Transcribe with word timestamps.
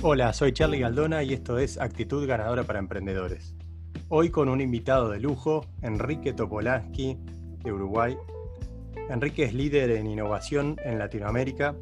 Hola, 0.00 0.32
soy 0.32 0.52
Charlie 0.52 0.78
Galdona 0.78 1.24
y 1.24 1.32
esto 1.32 1.58
es 1.58 1.76
Actitud 1.76 2.24
Ganadora 2.24 2.62
para 2.62 2.78
Emprendedores. 2.78 3.56
Hoy 4.08 4.30
con 4.30 4.48
un 4.48 4.60
invitado 4.60 5.08
de 5.10 5.18
lujo, 5.18 5.66
Enrique 5.82 6.32
Topolansky, 6.32 7.18
de 7.64 7.72
Uruguay. 7.72 8.16
Enrique 9.10 9.42
es 9.42 9.54
líder 9.54 9.90
en 9.90 10.06
innovación 10.06 10.76
en 10.84 11.00
Latinoamérica, 11.00 11.74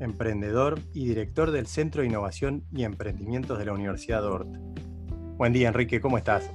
emprendedor 0.00 0.80
y 0.92 1.06
director 1.06 1.52
del 1.52 1.68
Centro 1.68 2.02
de 2.02 2.08
Innovación 2.08 2.64
y 2.72 2.82
Emprendimientos 2.82 3.60
de 3.60 3.66
la 3.66 3.74
Universidad 3.74 4.22
de 4.22 4.26
Ort. 4.26 4.48
Buen 5.36 5.52
día, 5.52 5.68
Enrique, 5.68 6.00
¿cómo 6.00 6.18
estás? 6.18 6.50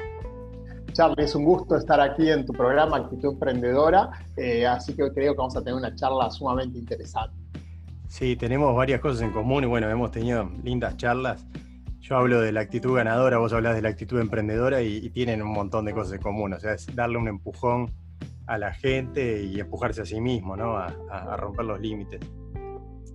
Charlie, 0.92 1.24
es 1.24 1.34
un 1.36 1.46
gusto 1.46 1.78
estar 1.78 2.02
aquí 2.02 2.30
en 2.30 2.46
tu 2.46 2.52
programa 2.52 2.98
Actitud 2.98 3.32
Emprendedora, 3.32 4.12
eh, 4.36 4.68
así 4.68 4.94
que 4.94 5.04
hoy 5.04 5.12
creo 5.14 5.32
que 5.32 5.38
vamos 5.38 5.56
a 5.56 5.62
tener 5.62 5.76
una 5.76 5.96
charla 5.96 6.30
sumamente 6.30 6.78
interesante. 6.78 7.41
Sí, 8.12 8.36
tenemos 8.36 8.76
varias 8.76 9.00
cosas 9.00 9.22
en 9.22 9.32
común 9.32 9.64
y 9.64 9.68
bueno, 9.68 9.90
hemos 9.90 10.12
tenido 10.12 10.52
lindas 10.66 10.98
charlas. 10.98 11.48
Yo 12.02 12.18
hablo 12.18 12.42
de 12.42 12.52
la 12.52 12.60
actitud 12.60 12.94
ganadora, 12.94 13.38
vos 13.38 13.54
hablas 13.54 13.74
de 13.74 13.82
la 13.82 13.88
actitud 13.88 14.20
emprendedora 14.20 14.82
y, 14.82 15.10
tienen 15.12 15.42
un 15.42 15.54
montón 15.54 15.86
de 15.86 15.94
cosas 15.94 16.16
en 16.16 16.22
común. 16.22 16.52
O 16.52 16.60
sea, 16.60 16.74
es 16.74 16.94
darle 16.94 17.18
un 17.18 17.30
empujón 17.30 17.90
a 18.48 18.58
la 18.58 18.74
gente 18.74 19.42
y 19.46 19.62
empujarse 19.62 20.02
a 20.02 20.06
sí 20.06 20.20
mismo, 20.20 20.58
¿no? 20.58 20.76
A, 20.76 21.38
romper 21.38 21.64
los 21.64 21.80
límites. 21.80 22.20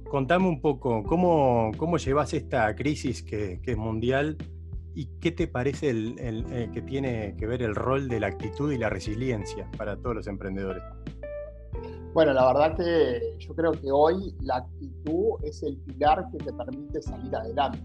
Contame 0.08 0.48
un 0.48 0.62
poco, 0.62 1.02
¿cómo, 1.02 1.72
cómo 1.76 1.98
llevas 1.98 2.32
esta 2.32 2.74
crisis 2.74 3.22
que, 3.22 3.60
es 3.62 3.76
mundial 3.76 4.38
y 4.94 5.10
qué 5.20 5.30
te 5.30 5.46
parece 5.46 5.90
el, 5.90 6.16
eh, 6.18 6.70
que 6.72 6.80
tiene 6.80 7.36
que 7.36 7.46
ver 7.46 7.60
el 7.60 7.74
rol 7.74 8.08
de 8.08 8.18
la 8.18 8.28
actitud 8.28 8.72
y 8.72 8.78
la 8.78 8.88
resiliencia 8.88 9.70
para 9.76 9.98
todos 9.98 10.16
los 10.16 10.26
emprendedores? 10.26 10.82
Bueno, 12.16 12.32
la 12.32 12.46
verdad 12.46 12.76
que 12.78 13.36
yo 13.40 13.54
creo 13.54 13.72
que 13.72 13.92
hoy 13.92 14.34
la 14.40 14.56
actitud 14.56 15.34
es 15.42 15.62
el 15.62 15.76
pilar 15.76 16.26
que 16.32 16.38
te 16.38 16.50
permite 16.50 17.02
salir 17.02 17.36
adelante. 17.36 17.78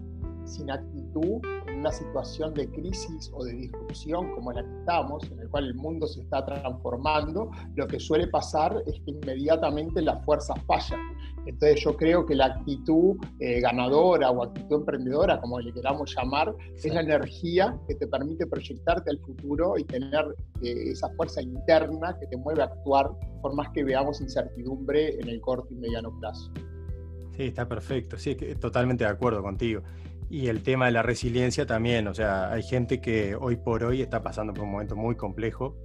Sin 0.46 0.70
actitud, 0.70 1.42
en 1.66 1.80
una 1.80 1.92
situación 1.92 2.54
de 2.54 2.66
crisis 2.70 3.30
o 3.34 3.44
de 3.44 3.52
disrupción 3.52 4.34
como 4.34 4.52
la 4.52 4.62
que 4.62 4.78
estamos, 4.78 5.30
en 5.30 5.36
la 5.36 5.50
cual 5.50 5.66
el 5.66 5.74
mundo 5.74 6.06
se 6.06 6.22
está 6.22 6.46
transformando, 6.46 7.50
lo 7.74 7.86
que 7.86 8.00
suele 8.00 8.26
pasar 8.26 8.82
es 8.86 8.98
que 9.02 9.10
inmediatamente 9.10 10.00
las 10.00 10.24
fuerzas 10.24 10.56
fallan. 10.64 11.00
Entonces 11.46 11.82
yo 11.82 11.96
creo 11.96 12.24
que 12.24 12.34
la 12.34 12.46
actitud 12.46 13.16
eh, 13.40 13.60
ganadora 13.60 14.30
o 14.30 14.44
actitud 14.44 14.76
emprendedora, 14.76 15.40
como 15.40 15.58
le 15.60 15.72
queramos 15.72 16.14
llamar, 16.14 16.54
es 16.76 16.84
la 16.86 17.00
energía 17.00 17.76
que 17.88 17.94
te 17.96 18.06
permite 18.06 18.46
proyectarte 18.46 19.10
al 19.10 19.18
futuro 19.18 19.76
y 19.76 19.84
tener 19.84 20.24
eh, 20.62 20.90
esa 20.90 21.08
fuerza 21.10 21.42
interna 21.42 22.16
que 22.18 22.26
te 22.26 22.36
mueve 22.36 22.62
a 22.62 22.66
actuar 22.66 23.10
por 23.40 23.54
más 23.54 23.70
que 23.70 23.82
veamos 23.82 24.20
incertidumbre 24.20 25.18
en 25.20 25.28
el 25.28 25.40
corto 25.40 25.68
y 25.72 25.76
mediano 25.76 26.16
plazo. 26.20 26.52
Sí, 27.36 27.44
está 27.44 27.66
perfecto, 27.68 28.18
sí, 28.18 28.36
totalmente 28.60 29.04
de 29.04 29.10
acuerdo 29.10 29.42
contigo. 29.42 29.82
Y 30.30 30.46
el 30.46 30.62
tema 30.62 30.86
de 30.86 30.92
la 30.92 31.02
resiliencia 31.02 31.66
también, 31.66 32.06
o 32.06 32.14
sea, 32.14 32.52
hay 32.52 32.62
gente 32.62 33.00
que 33.00 33.34
hoy 33.34 33.56
por 33.56 33.84
hoy 33.84 34.00
está 34.00 34.22
pasando 34.22 34.54
por 34.54 34.64
un 34.64 34.72
momento 34.72 34.96
muy 34.96 35.14
complejo 35.14 35.76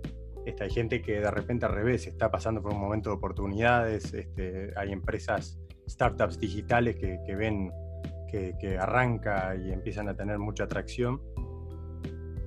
este, 0.47 0.63
hay 0.63 0.69
gente 0.69 1.01
que 1.01 1.19
de 1.19 1.29
repente 1.29 1.65
al 1.65 1.73
revés 1.73 2.07
está 2.07 2.31
pasando 2.31 2.61
por 2.61 2.71
un 2.71 2.79
momento 2.79 3.09
de 3.09 3.17
oportunidades. 3.17 4.13
Este, 4.13 4.71
hay 4.77 4.93
empresas, 4.93 5.59
startups 5.89 6.39
digitales 6.39 6.95
que, 6.95 7.35
ven 7.35 7.69
que, 8.31 8.77
arranca 8.79 9.57
y 9.57 9.73
empiezan 9.73 10.07
a 10.07 10.15
tener 10.15 10.39
mucha 10.39 10.63
atracción. 10.63 11.21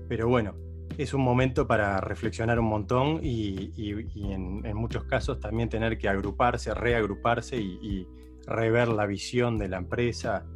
Pero 0.09 0.29
bueno, 0.29 0.55
es 0.97 1.13
un 1.13 1.21
momento 1.21 1.67
para 1.67 2.01
reflexionar 2.01 2.59
un 2.59 2.71
montón 2.71 3.21
y, 3.23 3.71
en, 4.33 4.75
muchos 4.75 5.05
casos 5.05 5.39
también 5.39 5.69
tener 5.69 5.99
que 5.99 6.09
agruparse, 6.09 6.73
reagruparse 6.73 7.59
y, 7.59 8.07
rever 8.47 8.89
la 8.89 9.05
visión 9.05 9.59
de 9.59 9.69
la 9.69 9.77
empresa, 9.77 10.47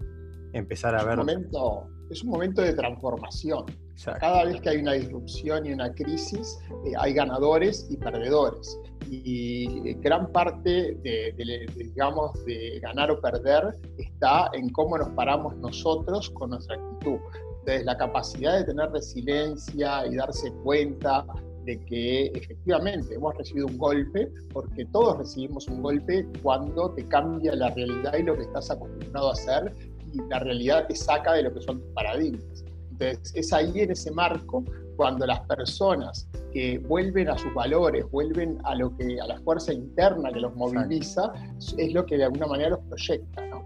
empezar 0.54 0.94
a 0.94 1.04
ver... 1.04 1.18
Momento, 1.18 1.90
es 2.10 2.24
un 2.24 2.30
momento 2.30 2.62
de 2.62 2.72
transformación. 2.72 3.66
Cada 4.02 4.44
vez 4.44 4.60
que 4.60 4.70
hay 4.70 4.76
una 4.78 4.92
disrupción 4.92 5.66
y 5.66 5.72
una 5.72 5.92
crisis, 5.92 6.58
eh, 6.84 6.92
hay 6.98 7.14
ganadores 7.14 7.86
y 7.90 7.96
perdedores. 7.96 8.78
Y 9.08 9.88
eh, 9.88 9.96
gran 10.00 10.30
parte 10.32 10.98
de, 11.02 11.66
digamos, 11.76 12.32
de 12.44 12.80
ganar 12.80 13.10
o 13.10 13.20
perder 13.20 13.78
está 13.98 14.50
en 14.52 14.70
cómo 14.70 14.98
nos 14.98 15.08
paramos 15.10 15.56
nosotros 15.56 16.30
con 16.30 16.50
nuestra 16.50 16.76
actitud. 16.76 17.18
Entonces, 17.60 17.84
la 17.84 17.96
capacidad 17.96 18.58
de 18.58 18.64
tener 18.64 18.90
resiliencia 18.90 20.06
y 20.06 20.16
darse 20.16 20.52
cuenta 20.64 21.24
de 21.64 21.80
que 21.86 22.26
efectivamente 22.34 23.14
hemos 23.14 23.34
recibido 23.36 23.66
un 23.66 23.78
golpe, 23.78 24.30
porque 24.52 24.84
todos 24.86 25.16
recibimos 25.18 25.66
un 25.68 25.82
golpe 25.82 26.26
cuando 26.42 26.90
te 26.90 27.06
cambia 27.08 27.54
la 27.54 27.70
realidad 27.70 28.14
y 28.18 28.22
lo 28.22 28.36
que 28.36 28.42
estás 28.42 28.70
acostumbrado 28.70 29.30
a 29.30 29.32
hacer 29.32 29.72
y 30.12 30.18
la 30.28 30.40
realidad 30.40 30.86
te 30.88 30.94
saca 30.94 31.32
de 31.32 31.44
lo 31.44 31.54
que 31.54 31.60
son 31.62 31.80
tus 31.80 31.90
paradigmas. 31.94 32.64
Entonces, 32.98 33.32
es 33.34 33.52
ahí 33.52 33.80
en 33.80 33.90
ese 33.90 34.10
marco 34.10 34.64
cuando 34.96 35.26
las 35.26 35.40
personas 35.40 36.28
que 36.52 36.78
vuelven 36.78 37.28
a 37.28 37.36
sus 37.36 37.52
valores, 37.52 38.08
vuelven 38.10 38.58
a 38.64 38.74
lo 38.76 38.96
que 38.96 39.20
a 39.20 39.26
la 39.26 39.38
fuerza 39.40 39.72
interna 39.72 40.32
que 40.32 40.40
los 40.40 40.54
moviliza, 40.54 41.32
es 41.76 41.92
lo 41.92 42.06
que 42.06 42.16
de 42.16 42.24
alguna 42.24 42.46
manera 42.46 42.70
los 42.70 42.80
proyecta, 42.80 43.46
¿no? 43.46 43.64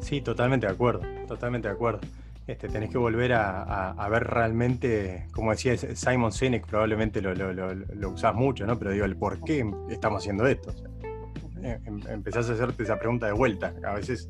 Sí, 0.00 0.20
totalmente 0.20 0.66
de 0.66 0.72
acuerdo, 0.72 1.02
totalmente 1.26 1.68
de 1.68 1.74
acuerdo. 1.74 2.00
Este, 2.46 2.68
tenés 2.68 2.90
que 2.90 2.98
volver 2.98 3.32
a, 3.34 4.08
ver 4.10 4.24
realmente, 4.24 5.26
como 5.32 5.52
decía 5.52 5.76
Simon 5.76 6.32
Sinek, 6.32 6.66
probablemente 6.66 7.22
lo, 7.22 7.34
lo, 7.34 8.10
usás 8.10 8.34
mucho, 8.34 8.66
¿no? 8.66 8.78
Pero 8.78 8.90
digo, 8.90 9.04
el 9.04 9.16
por 9.16 9.40
qué 9.40 9.64
estamos 9.90 10.22
haciendo 10.22 10.46
esto. 10.46 10.74
Em, 11.62 12.00
empezás 12.08 12.50
a 12.50 12.54
hacerte 12.54 12.82
esa 12.82 12.98
pregunta 12.98 13.26
de 13.26 13.32
vuelta. 13.32 13.72
A 13.84 13.94
veces 13.94 14.28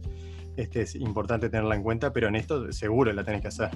este, 0.56 0.82
es 0.82 0.94
importante 0.94 1.48
tenerla 1.48 1.74
en 1.74 1.82
cuenta, 1.82 2.12
pero 2.12 2.28
en 2.28 2.36
esto 2.36 2.70
seguro 2.72 3.12
la 3.12 3.24
tenés 3.24 3.40
que 3.40 3.48
hacer. 3.48 3.70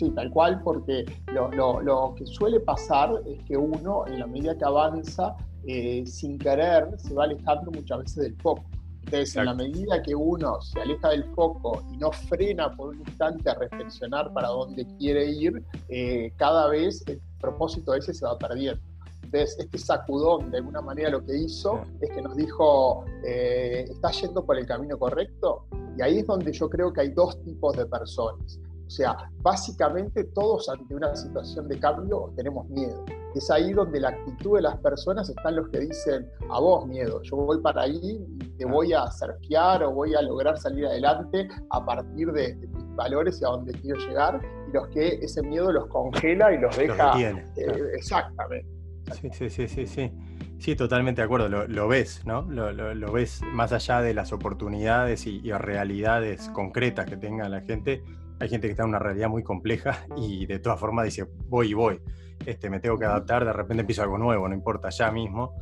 Sí, 0.00 0.08
tal 0.12 0.30
cual, 0.30 0.62
porque 0.62 1.04
lo, 1.34 2.14
que 2.16 2.24
suele 2.24 2.58
pasar 2.58 3.20
es 3.26 3.44
que 3.44 3.54
uno, 3.54 4.06
en 4.06 4.20
la 4.20 4.26
medida 4.26 4.56
que 4.56 4.64
avanza, 4.64 5.36
eh, 5.66 6.06
sin 6.06 6.38
querer, 6.38 6.98
se 6.98 7.12
va 7.12 7.24
alejando 7.24 7.70
muchas 7.70 7.98
veces 7.98 8.16
del 8.16 8.36
foco. 8.36 8.64
Entonces, 9.04 9.36
en 9.36 9.44
la 9.44 9.52
medida 9.52 10.02
que 10.02 10.14
uno 10.14 10.58
se 10.62 10.80
aleja 10.80 11.10
del 11.10 11.24
foco 11.34 11.82
y 11.92 11.98
no 11.98 12.10
frena 12.12 12.74
por 12.74 12.94
un 12.94 13.00
instante 13.00 13.50
a 13.50 13.54
reflexionar 13.56 14.32
para 14.32 14.48
dónde 14.48 14.86
quiere 14.96 15.26
ir, 15.26 15.62
eh, 15.90 16.32
cada 16.38 16.68
vez 16.68 17.04
el 17.06 17.20
propósito 17.38 17.92
ese 17.92 18.14
se 18.14 18.24
va 18.24 18.38
perdiendo. 18.38 18.80
Entonces, 19.22 19.58
este 19.58 19.76
sacudón, 19.76 20.50
de 20.50 20.56
alguna 20.56 20.80
manera, 20.80 21.10
lo 21.10 21.22
que 21.22 21.36
hizo 21.36 21.82
es 22.00 22.08
que 22.08 22.22
nos 22.22 22.36
dijo, 22.36 23.04
eh, 23.26 23.84
¿estás 23.86 24.18
yendo 24.22 24.46
por 24.46 24.56
el 24.56 24.64
camino 24.64 24.98
correcto? 24.98 25.66
Y 25.98 26.00
ahí 26.00 26.20
es 26.20 26.26
donde 26.26 26.52
yo 26.52 26.70
creo 26.70 26.90
que 26.90 27.02
hay 27.02 27.10
dos 27.10 27.38
tipos 27.44 27.76
de 27.76 27.84
personas. 27.84 28.58
O 28.90 28.92
sea, 28.92 29.16
básicamente 29.42 30.24
todos 30.34 30.68
ante 30.68 30.96
una 30.96 31.14
situación 31.14 31.68
de 31.68 31.78
cambio 31.78 32.32
tenemos 32.34 32.68
miedo. 32.70 33.04
Es 33.36 33.48
ahí 33.48 33.72
donde 33.72 34.00
la 34.00 34.08
actitud 34.08 34.56
de 34.56 34.62
las 34.62 34.78
personas 34.78 35.28
están 35.28 35.54
los 35.54 35.68
que 35.68 35.78
dicen, 35.78 36.28
a 36.50 36.58
vos 36.58 36.88
miedo, 36.88 37.22
yo 37.22 37.36
voy 37.36 37.60
para 37.60 37.82
ahí 37.82 38.00
y 38.02 38.48
te 38.58 38.64
voy 38.64 38.92
a 38.92 39.08
surfear 39.12 39.84
o 39.84 39.92
voy 39.92 40.16
a 40.16 40.22
lograr 40.22 40.58
salir 40.58 40.86
adelante 40.86 41.46
a 41.70 41.84
partir 41.84 42.32
de, 42.32 42.56
mis 42.56 42.96
valores 42.96 43.40
y 43.40 43.44
a 43.44 43.50
donde 43.50 43.72
quiero 43.74 43.96
llegar, 44.00 44.40
y 44.68 44.72
los 44.72 44.88
que 44.88 45.20
ese 45.22 45.40
miedo 45.44 45.70
los 45.70 45.86
congela 45.86 46.52
y 46.52 46.58
los 46.58 46.76
deja... 46.76 47.16
Eh, 47.20 47.46
exactamente. 47.94 48.68
Sí, 49.12 49.30
sí, 49.32 49.50
sí, 49.50 49.68
sí, 49.68 49.86
sí. 49.86 50.12
Sí, 50.58 50.74
totalmente 50.74 51.20
de 51.20 51.26
acuerdo. 51.26 51.48
Lo, 51.48 51.88
ves, 51.88 52.26
¿no? 52.26 52.42
Lo, 52.42 53.12
ves 53.12 53.40
más 53.52 53.72
allá 53.72 54.02
de 54.02 54.14
las 54.14 54.32
oportunidades 54.32 55.28
y, 55.28 55.40
realidades 55.52 56.48
concretas 56.48 57.06
que 57.06 57.16
tenga 57.16 57.48
la 57.48 57.60
gente. 57.60 58.02
Hay 58.40 58.48
gente 58.48 58.66
que 58.66 58.72
está 58.72 58.82
en 58.82 58.88
una 58.88 58.98
realidad 58.98 59.28
muy 59.28 59.42
compleja 59.42 60.04
y 60.16 60.46
de 60.46 60.58
todas 60.58 60.80
formas 60.80 61.04
dice, 61.04 61.26
voy 61.48 61.70
y 61.70 61.74
voy. 61.74 62.00
Este, 62.44 62.70
me 62.70 62.80
tengo 62.80 62.98
que 62.98 63.04
adaptar, 63.04 63.44
de 63.44 63.52
repente 63.52 63.82
empiezo 63.82 64.02
algo 64.02 64.18
nuevo, 64.18 64.48
no 64.48 64.54
importa 64.54 64.88
ya 64.90 65.10
mismo. 65.12 65.54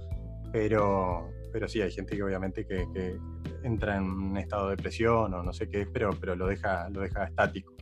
Pero, 0.52 1.28
pero 1.52 1.68
sí, 1.68 1.82
hay 1.82 1.90
gente 1.90 2.16
que 2.16 2.22
obviamente 2.22 2.64
que, 2.64 3.18
entra 3.64 3.96
en 3.96 4.04
un 4.04 4.36
estado 4.38 4.68
de 4.68 4.76
depresión 4.76 5.34
o 5.34 5.42
no 5.42 5.52
sé 5.52 5.68
qué 5.68 5.82
es, 5.82 5.88
pero, 5.92 6.10
pero 6.18 6.36
lo, 6.36 6.46
deja, 6.46 6.88
lo 6.88 7.00
deja 7.00 7.24
estático 7.24 7.74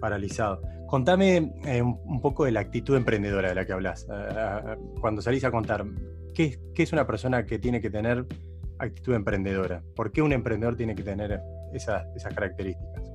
paralizado. 0.00 0.62
Contame 0.86 1.52
eh, 1.66 1.82
un 1.82 2.20
poco 2.20 2.44
de 2.44 2.52
la 2.52 2.60
actitud 2.60 2.96
emprendedora 2.96 3.50
de 3.50 3.54
la 3.54 3.64
que 3.64 3.72
hablas. 3.72 4.08
Cuando 5.00 5.22
salís 5.22 5.44
a 5.44 5.50
contar, 5.52 5.84
¿qué, 6.34 6.58
es 6.74 6.92
una 6.92 7.06
persona 7.06 7.46
que 7.46 7.58
tiene 7.58 7.80
que 7.80 7.90
tener 7.90 8.26
actitud 8.78 9.14
emprendedora? 9.14 9.82
¿Por 9.94 10.10
qué 10.10 10.22
un 10.22 10.32
emprendedor 10.32 10.76
tiene 10.76 10.96
que 10.96 11.04
tener 11.04 11.40
esas 11.72 12.06
características? 12.34 13.09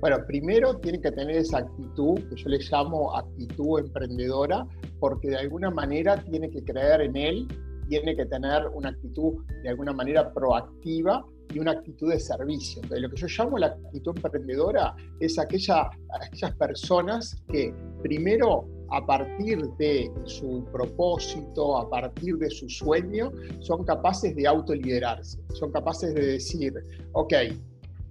Bueno, 0.00 0.18
primero 0.26 0.76
tiene 0.76 1.00
que 1.00 1.10
tener 1.10 1.36
esa 1.36 1.58
actitud, 1.58 2.20
que 2.28 2.36
yo 2.36 2.48
le 2.48 2.58
llamo 2.58 3.16
actitud 3.16 3.80
emprendedora, 3.80 4.66
porque 5.00 5.30
de 5.30 5.36
alguna 5.36 5.70
manera 5.70 6.22
tiene 6.24 6.50
que 6.50 6.62
creer 6.62 7.00
en 7.00 7.16
él, 7.16 7.48
tiene 7.88 8.16
que 8.16 8.26
tener 8.26 8.66
una 8.74 8.90
actitud 8.90 9.44
de 9.62 9.68
alguna 9.68 9.92
manera 9.92 10.32
proactiva 10.32 11.24
y 11.52 11.58
una 11.60 11.72
actitud 11.72 12.10
de 12.10 12.18
servicio. 12.18 12.82
Entonces, 12.82 13.02
lo 13.02 13.10
que 13.10 13.16
yo 13.16 13.26
llamo 13.26 13.58
la 13.58 13.66
actitud 13.68 14.12
emprendedora 14.16 14.94
es 15.20 15.38
aquella, 15.38 15.88
aquellas 16.20 16.54
personas 16.56 17.42
que 17.48 17.72
primero 18.02 18.66
a 18.90 19.04
partir 19.04 19.58
de 19.78 20.10
su 20.24 20.64
propósito, 20.72 21.78
a 21.78 21.88
partir 21.88 22.36
de 22.36 22.50
su 22.50 22.68
sueño, 22.68 23.32
son 23.60 23.84
capaces 23.84 24.34
de 24.36 24.46
autoliderarse, 24.46 25.38
son 25.54 25.72
capaces 25.72 26.14
de 26.14 26.26
decir, 26.26 26.74
ok, 27.12 27.34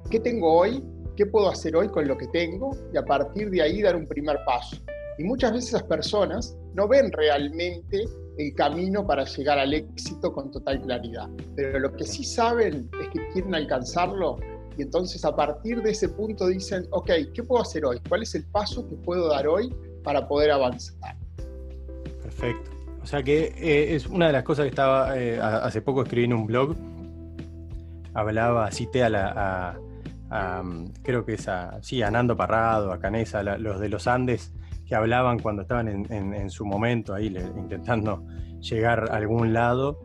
¿qué 0.10 0.20
tengo 0.20 0.52
hoy? 0.60 0.84
¿Qué 1.16 1.26
puedo 1.26 1.50
hacer 1.50 1.76
hoy 1.76 1.88
con 1.88 2.08
lo 2.08 2.18
que 2.18 2.28
tengo? 2.28 2.72
Y 2.94 2.98
a 2.98 3.06
partir 3.06 3.50
de 3.50 3.62
ahí 3.62 3.82
dar 3.82 3.96
un 3.96 4.06
primer 4.06 4.38
paso. 4.46 4.78
Y 5.18 5.24
muchas 5.24 5.54
veces 5.54 5.70
esas 5.70 5.84
personas 5.84 6.58
no 6.74 6.88
ven 6.88 7.12
realmente 7.12 8.04
el 8.38 8.54
camino 8.54 9.08
para 9.08 9.24
llegar 9.24 9.58
al 9.58 9.74
éxito 9.74 10.34
con 10.34 10.52
total 10.52 10.82
claridad. 10.82 11.30
Pero 11.56 11.80
lo 11.80 11.94
que 11.94 12.04
sí 12.04 12.24
saben 12.24 12.90
es 13.02 13.08
que 13.10 13.28
quieren 13.32 13.56
alcanzarlo 13.56 14.38
y 14.78 14.82
entonces 14.82 15.24
a 15.24 15.36
partir 15.36 15.82
de 15.82 15.92
ese 15.92 16.10
punto 16.10 16.48
dicen, 16.48 16.86
ok, 16.92 17.10
¿qué 17.34 17.44
puedo 17.44 17.62
hacer 17.62 17.86
hoy? 17.86 18.00
¿Cuál 18.08 18.24
es 18.24 18.36
el 18.36 18.44
paso 18.46 18.88
que 18.88 18.96
puedo 18.96 19.30
dar 19.30 19.48
hoy 19.48 19.74
para 20.04 20.28
poder 20.28 20.52
avanzar? 20.52 21.16
Perfecto. 22.22 22.72
O 23.02 23.06
sea 23.06 23.24
que 23.24 23.54
eh, 23.58 23.96
es 23.96 24.08
una 24.08 24.28
de 24.28 24.34
las 24.34 24.44
cosas 24.44 24.64
que 24.64 24.70
estaba, 24.70 25.18
eh, 25.18 25.40
hace 25.40 25.82
poco 25.82 26.02
escribí 26.02 26.26
en 26.26 26.34
un 26.34 26.46
blog, 26.46 26.76
hablaba, 28.14 28.70
cité 28.72 29.04
a 29.04 29.10
la, 29.10 29.80
creo 31.04 31.26
que 31.26 31.34
es 31.34 31.48
a, 31.48 31.82
sí, 31.82 32.02
a 32.02 32.12
Nando 32.12 32.36
Parrado, 32.36 32.92
a 32.92 33.00
Canesa, 33.00 33.44
los 33.44 33.80
de 33.80 33.90
los 33.90 34.08
Andes, 34.08 34.54
que 34.86 34.96
hablaban 34.96 35.40
cuando 35.40 35.64
estaban 35.64 35.88
en, 35.88 36.50
su 36.50 36.66
momento 36.66 37.14
ahí 37.14 37.28
intentando 37.58 38.26
llegar 38.60 39.12
a 39.12 39.16
algún 39.16 39.54
lado, 39.54 40.02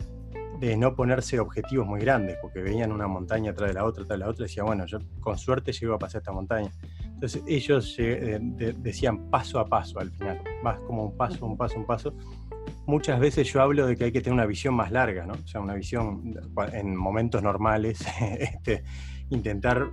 de 0.60 0.76
no 0.76 0.94
ponerse 0.94 1.40
objetivos 1.40 1.86
muy 1.86 2.00
grandes, 2.00 2.36
porque 2.42 2.60
veían 2.60 2.92
una 2.92 3.08
montaña 3.08 3.52
atrás 3.52 3.68
de 3.68 3.74
la 3.74 3.84
otra, 3.84 4.04
tras 4.04 4.18
de 4.18 4.24
la 4.24 4.30
otra, 4.30 4.44
y 4.44 4.48
decían, 4.48 4.66
bueno, 4.66 4.84
yo 4.84 4.98
con 5.18 5.38
suerte 5.38 5.72
llego 5.72 5.94
a 5.94 5.98
pasar 5.98 6.20
esta 6.20 6.32
montaña. 6.32 6.70
Entonces 7.02 7.42
ellos 7.46 7.96
eh, 7.98 8.38
decían 8.78 9.30
paso 9.30 9.58
a 9.58 9.66
paso 9.66 9.98
al 10.00 10.10
final, 10.10 10.38
vas 10.62 10.78
como 10.80 11.04
un 11.04 11.16
paso, 11.16 11.46
un 11.46 11.56
paso, 11.56 11.78
un 11.78 11.86
paso. 11.86 12.14
Muchas 12.86 13.18
veces 13.20 13.50
yo 13.50 13.62
hablo 13.62 13.86
de 13.86 13.96
que 13.96 14.04
hay 14.04 14.12
que 14.12 14.20
tener 14.20 14.34
una 14.34 14.44
visión 14.44 14.74
más 14.74 14.90
larga, 14.92 15.24
¿no? 15.24 15.32
O 15.32 15.46
sea, 15.46 15.62
una 15.62 15.74
visión 15.74 16.34
en 16.74 16.94
momentos 16.94 17.42
normales, 17.42 18.04
este, 18.20 18.84
intentar 19.30 19.90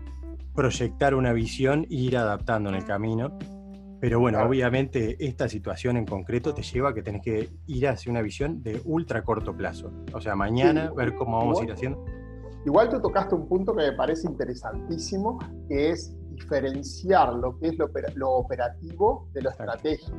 proyectar 0.58 1.16
una 1.16 1.32
visión 1.32 1.86
e 1.90 1.96
ir 1.96 2.18
adaptando 2.18 2.70
en 2.70 2.76
el 2.76 2.84
camino 2.84 3.38
pero 4.00 4.20
bueno, 4.20 4.44
obviamente 4.44 5.18
esta 5.26 5.50
situación 5.50 5.98
en 5.98 6.06
concreto 6.06 6.54
te 6.54 6.62
lleva 6.62 6.90
a 6.90 6.94
que 6.94 7.02
tenés 7.02 7.24
que 7.24 7.50
ir 7.66 7.88
hacia 7.88 8.12
una 8.12 8.22
visión 8.22 8.62
de 8.62 8.80
ultra 8.86 9.24
corto 9.24 9.56
plazo. 9.56 9.92
O 10.14 10.22
sea, 10.22 10.36
mañana 10.36 10.92
ver 10.96 11.16
cómo 11.16 11.38
vamos 11.40 11.62
a 11.62 11.64
ir 11.64 11.72
haciendo. 11.72 12.06
Igual 12.66 12.90
tú 12.90 13.02
tocaste 13.02 13.34
un 13.34 13.48
punto 13.48 13.76
que 13.76 13.84
me 13.90 13.94
parece 13.94 14.28
interesantísimo, 14.28 15.40
que 15.68 15.90
es 15.90 16.16
diferenciar 16.30 17.34
lo 17.34 17.58
que 17.58 17.70
es 17.70 17.78
lo, 18.16 18.32
operativo 18.34 19.28
de 19.34 19.42
lo 19.42 19.50
estratégico. 19.50 20.16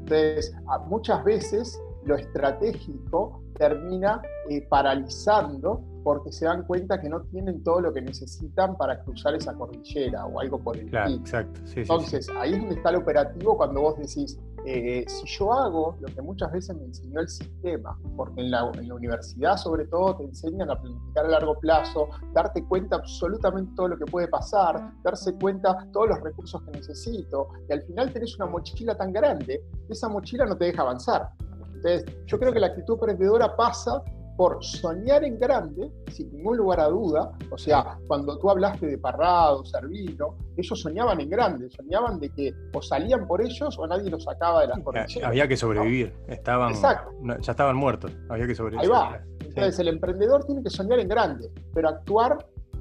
Entonces, 0.00 0.52
muchas 0.88 1.22
veces 1.22 1.80
lo 2.04 2.16
estratégico 2.16 3.44
termina 3.56 4.20
eh, 4.48 4.66
paralizando 4.68 5.84
porque 6.02 6.32
se 6.32 6.46
dan 6.46 6.64
cuenta 6.64 7.00
que 7.00 7.08
no 7.08 7.22
tienen 7.22 7.62
todo 7.62 7.80
lo 7.80 7.92
que 7.92 8.00
necesitan 8.00 8.76
para 8.76 9.02
cruzar 9.02 9.34
esa 9.34 9.54
cordillera 9.54 10.26
o 10.26 10.40
algo 10.40 10.58
por 10.58 10.76
el 10.76 10.88
claro, 10.90 11.14
Exacto. 11.14 11.60
Entonces, 11.74 12.28
ahí 12.36 12.54
es 12.54 12.60
donde 12.60 12.76
está 12.76 12.90
el 12.90 12.96
operativo 12.96 13.56
cuando 13.56 13.82
vos 13.82 13.96
decís, 13.98 14.38
eh, 14.66 15.04
si 15.08 15.26
yo 15.26 15.52
hago 15.52 15.96
lo 16.00 16.08
que 16.14 16.20
muchas 16.20 16.52
veces 16.52 16.76
me 16.76 16.84
enseñó 16.84 17.20
el 17.20 17.28
sistema, 17.28 17.98
porque 18.16 18.42
en 18.42 18.50
la, 18.50 18.70
en 18.74 18.88
la, 18.88 18.94
universidad 18.94 19.56
sobre 19.56 19.86
todo 19.86 20.16
te 20.16 20.24
enseñan 20.24 20.70
a 20.70 20.78
planificar 20.78 21.24
a 21.24 21.28
largo 21.28 21.58
plazo, 21.58 22.08
darte 22.34 22.62
cuenta 22.64 22.96
absolutamente 22.96 23.72
todo 23.74 23.88
lo 23.88 23.98
que 23.98 24.04
puede 24.04 24.28
pasar, 24.28 24.92
darse 25.02 25.34
cuenta 25.34 25.86
todos 25.92 26.10
los 26.10 26.20
recursos 26.20 26.62
que 26.62 26.72
necesito, 26.72 27.48
y 27.68 27.72
al 27.72 27.82
final 27.82 28.12
tenés 28.12 28.36
una 28.36 28.46
mochila 28.46 28.94
tan 28.94 29.12
grande, 29.12 29.64
esa 29.88 30.08
mochila 30.08 30.44
no 30.44 30.56
te 30.56 30.66
deja 30.66 30.82
avanzar. 30.82 31.30
Entonces, 31.74 32.04
yo 32.26 32.38
creo 32.38 32.52
que 32.52 32.60
la 32.60 32.66
actitud 32.66 32.94
emprendedora 32.94 33.56
pasa 33.56 34.02
por 34.40 34.64
soñar 34.64 35.22
en 35.22 35.38
grande, 35.38 35.92
sin 36.10 36.32
ningún 36.32 36.56
lugar 36.56 36.80
a 36.80 36.86
duda. 36.86 37.30
O 37.50 37.58
sea, 37.58 37.98
cuando 38.06 38.38
tú 38.38 38.48
hablaste 38.48 38.86
de 38.86 38.96
Parrado, 38.96 39.66
Servino, 39.66 40.34
ellos 40.56 40.80
soñaban 40.80 41.20
en 41.20 41.28
grande, 41.28 41.68
soñaban 41.68 42.18
de 42.18 42.30
que 42.30 42.54
o 42.72 42.80
salían 42.80 43.26
por 43.26 43.42
ellos 43.42 43.78
o 43.78 43.86
nadie 43.86 44.08
los 44.08 44.24
sacaba 44.24 44.62
de 44.62 44.68
las 44.68 44.80
cordilleras. 44.80 45.28
Había 45.28 45.46
que 45.46 45.58
sobrevivir, 45.58 46.14
estaban, 46.26 46.72
ya 46.72 47.50
estaban 47.50 47.76
muertos, 47.76 48.12
había 48.30 48.46
que 48.46 48.54
sobrevivir. 48.54 48.86
Ahí 48.86 48.88
va. 48.88 49.20
Entonces, 49.40 49.78
el 49.78 49.88
emprendedor 49.88 50.42
tiene 50.46 50.62
que 50.62 50.70
soñar 50.70 51.00
en 51.00 51.08
grande, 51.08 51.50
pero 51.74 51.90
actuar 51.90 52.38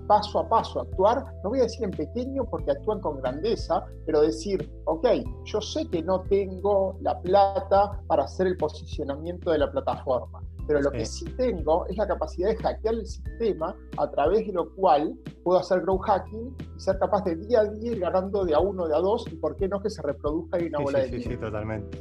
paso 0.07 0.39
a 0.39 0.49
paso, 0.49 0.79
actuar, 0.79 1.23
no 1.43 1.49
voy 1.49 1.59
a 1.59 1.63
decir 1.63 1.83
en 1.83 1.91
pequeño 1.91 2.43
porque 2.45 2.71
actúan 2.71 2.99
con 2.99 3.21
grandeza, 3.21 3.85
pero 4.07 4.21
decir, 4.21 4.67
ok, 4.85 5.07
yo 5.43 5.61
sé 5.61 5.87
que 5.89 6.01
no 6.01 6.21
tengo 6.21 6.97
la 7.01 7.19
plata 7.21 8.01
para 8.07 8.23
hacer 8.23 8.47
el 8.47 8.57
posicionamiento 8.57 9.51
de 9.51 9.59
la 9.59 9.69
plataforma, 9.69 10.41
pero 10.69 10.81
lo 10.81 10.91
que 10.91 11.03
sí 11.03 11.25
tengo 11.35 11.87
es 11.87 11.97
la 11.97 12.07
capacidad 12.07 12.49
de 12.49 12.55
hackear 12.57 12.93
el 12.93 13.07
sistema 13.07 13.75
a 13.97 14.11
través 14.11 14.45
de 14.45 14.53
lo 14.53 14.69
cual 14.75 15.15
puedo 15.43 15.57
hacer 15.57 15.81
grow 15.81 15.97
hacking 15.97 16.55
y 16.77 16.79
ser 16.79 16.99
capaz 16.99 17.23
de 17.23 17.37
día 17.37 17.61
a 17.61 17.65
día 17.65 17.93
ir 17.93 17.99
ganando 17.99 18.45
de 18.45 18.53
a 18.53 18.59
uno, 18.59 18.87
de 18.87 18.95
a 18.95 18.99
dos, 18.99 19.25
y 19.31 19.35
por 19.35 19.55
qué 19.55 19.67
no 19.67 19.81
que 19.81 19.89
se 19.89 20.03
reproduzca 20.03 20.61
y 20.61 20.67
una 20.67 20.77
bola 20.77 20.99
de 20.99 21.09
Sí, 21.09 21.23
sí, 21.23 21.37
totalmente. 21.37 21.97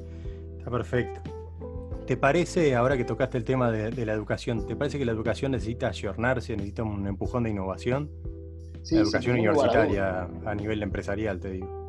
Está 0.59 0.71
perfecto. 0.71 1.31
¿Te 2.07 2.19
parece, 2.19 2.77
ahora 2.77 2.99
que 2.99 3.05
tocaste 3.05 3.39
el 3.39 3.45
tema 3.45 3.71
de, 3.71 4.05
la 4.05 4.13
educación, 4.13 4.67
¿te 4.67 4.77
parece 4.77 4.99
que 4.99 5.07
la 5.07 5.13
educación 5.13 5.53
necesita 5.53 5.89
ayornarse, 5.89 6.53
necesita 6.53 6.83
un 6.83 7.07
empujón 7.07 7.45
de 7.45 7.51
innovación? 7.51 8.11
la 8.91 9.01
educación 9.01 9.39
universitaria 9.39 10.29
a 10.45 10.55
nivel 10.55 10.83
empresarial, 10.83 11.41
te 11.41 11.53
digo. 11.53 11.89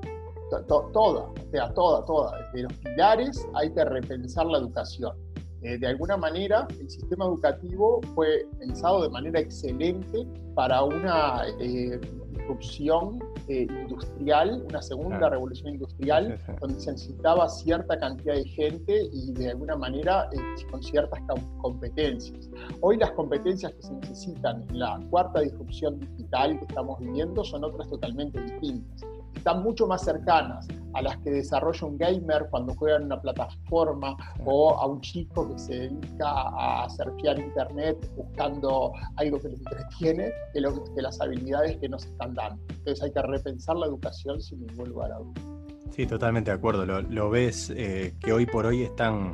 Toda, 0.49 1.23
o 1.25 1.33
sea, 1.51 1.73
toda, 1.73 2.05
toda. 2.05 2.37
Desde 2.53 2.63
los 2.63 2.73
pilares 2.77 3.45
hay 3.53 3.69
que 3.73 3.83
repensar 3.83 4.45
la 4.45 4.59
educación 4.59 5.11
eh, 5.61 5.77
de 5.77 5.87
alguna 5.87 6.15
manera, 6.15 6.67
el 6.79 6.89
sistema 6.89 7.25
educativo 7.25 7.99
fue 8.15 8.47
pensado 8.59 9.03
de 9.03 9.09
manera 9.09 9.39
excelente 9.41 10.25
para 10.55 10.83
una 10.83 11.43
eh, 11.59 11.99
disrupción 12.31 13.19
eh, 13.49 13.67
industrial, 13.81 14.63
una 14.69 14.81
segunda 14.81 15.29
revolución 15.29 15.73
industrial, 15.73 16.39
donde 16.61 16.79
se 16.79 16.93
necesitaba 16.93 17.49
cierta 17.49 17.99
cantidad 17.99 18.35
de 18.35 18.45
gente 18.45 19.09
y 19.11 19.33
de 19.33 19.49
alguna 19.49 19.75
manera 19.75 20.29
con 20.71 20.81
ciertas 20.81 21.19
competencias. 21.61 22.49
Hoy 22.79 22.97
las 22.97 23.11
competencias 23.11 23.73
que 23.73 23.81
se 23.81 23.93
necesitan 23.93 24.65
en 24.69 24.79
la 24.79 24.99
cuarta 25.09 25.41
disrupción 25.41 25.99
digital 25.99 26.57
que 26.57 26.65
estamos 26.65 26.99
viviendo 26.99 27.43
son 27.43 27.65
otras 27.65 27.89
totalmente 27.89 28.41
distintas 28.41 29.18
están 29.35 29.63
mucho 29.63 29.87
más 29.87 30.03
cercanas 30.03 30.67
a 30.93 31.01
las 31.01 31.17
que 31.17 31.31
desarrolla 31.31 31.87
un 31.87 31.97
gamer 31.97 32.47
cuando 32.49 32.73
juega 32.75 32.97
en 32.97 33.03
una 33.03 33.21
plataforma 33.21 34.15
o 34.45 34.71
a 34.71 34.85
un 34.87 35.01
chico 35.01 35.47
que 35.49 35.59
se 35.59 35.73
dedica 35.73 36.25
a 36.25 36.89
surfear 36.89 37.39
internet 37.39 37.97
buscando 38.15 38.91
algo 39.17 39.39
que 39.39 39.49
le 39.49 39.55
entretiene 39.55 40.31
que, 40.53 40.61
las 41.01 41.21
habilidades 41.21 41.77
que 41.77 41.89
nos 41.89 42.05
están 42.05 42.33
dando. 42.33 42.61
Entonces 42.69 43.03
hay 43.03 43.11
que 43.11 43.21
repensar 43.21 43.75
la 43.75 43.85
educación 43.85 44.41
sin 44.41 44.65
ningún 44.65 44.89
lugar 44.89 45.11
a 45.11 45.17
dudas. 45.19 45.43
Sí, 45.91 46.05
totalmente 46.05 46.51
de 46.51 46.57
acuerdo. 46.57 46.85
Lo, 46.85 47.29
ves 47.29 47.71
eh, 47.75 48.15
que 48.19 48.33
hoy 48.33 48.45
por 48.45 48.65
hoy 48.65 48.83
están, 48.83 49.33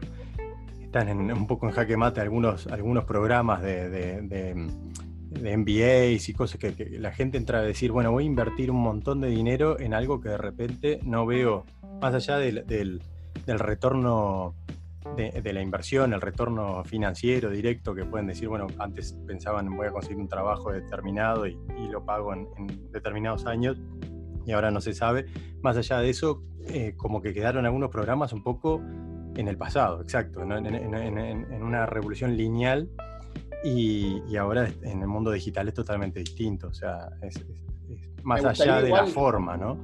están 0.82 1.10
en, 1.10 1.32
un 1.32 1.48
poco 1.48 1.68
en 1.68 1.74
jaque 1.74 1.96
mate 1.96 2.22
algunos, 2.22 2.68
algunos 2.68 3.06
programas 3.06 3.62
de 3.62 4.68
MBAs 5.40 6.30
y 6.30 6.34
cosas 6.34 6.60
que, 6.60 6.98
la 7.00 7.12
gente 7.12 7.38
entra 7.38 7.60
a 7.60 7.62
decir, 7.62 7.92
bueno, 7.92 8.12
voy 8.12 8.24
a 8.24 8.28
invertir 8.28 8.72
un 8.72 8.82
montón 8.82 9.22
de 9.22 9.28
dinero 9.28 9.80
en 9.80 9.94
algo 9.94 10.22
que 10.22 10.30
de 10.30 10.38
repente 10.38 11.00
no 11.04 11.26
veo, 11.26 11.66
más 12.02 12.14
allá 12.14 12.38
del, 12.38 12.66
del, 12.66 13.02
retorno 13.60 14.56
de, 15.16 15.54
la 15.54 15.62
inversión, 15.62 16.14
el 16.14 16.22
retorno 16.22 16.84
financiero 16.84 17.50
directo, 17.50 17.94
que 17.94 18.06
pueden 18.06 18.28
decir, 18.28 18.48
bueno, 18.48 18.68
antes 18.80 19.16
pensaban 19.28 19.70
voy 19.76 19.88
a 19.88 19.92
conseguir 19.92 20.18
un 20.18 20.28
trabajo 20.28 20.72
determinado 20.72 21.48
y, 21.48 21.58
lo 21.92 22.04
pago 22.04 22.34
en, 22.34 22.48
determinados 22.92 23.46
años 23.46 23.78
y 24.46 24.52
ahora 24.52 24.72
no 24.72 24.82
se 24.82 24.94
sabe. 24.94 25.26
Más 25.62 25.78
allá 25.78 26.00
de 26.00 26.10
eso, 26.10 26.44
eh, 26.68 26.94
como 26.98 27.22
que 27.22 27.34
quedaron 27.34 27.66
algunos 27.66 27.90
programas 27.90 28.34
un 28.34 28.44
poco 28.44 28.82
en 29.36 29.48
el 29.48 29.58
pasado, 29.58 30.02
exacto, 30.02 30.42
en, 30.42 30.66
en 30.66 31.64
una 31.64 31.86
revolución 31.86 32.38
lineal 32.38 32.90
y, 33.66 34.36
ahora 34.38 34.70
en 34.84 35.02
el 35.02 35.08
mundo 35.08 35.32
digital 35.32 35.68
es 35.68 35.74
totalmente 35.74 36.20
distinto, 36.20 36.68
o 36.68 36.74
sea, 36.74 37.10
es, 37.22 37.44
más 38.24 38.44
allá 38.46 38.82
de 38.82 38.90
la 38.90 39.08
forma, 39.08 39.58
¿no? 39.58 39.78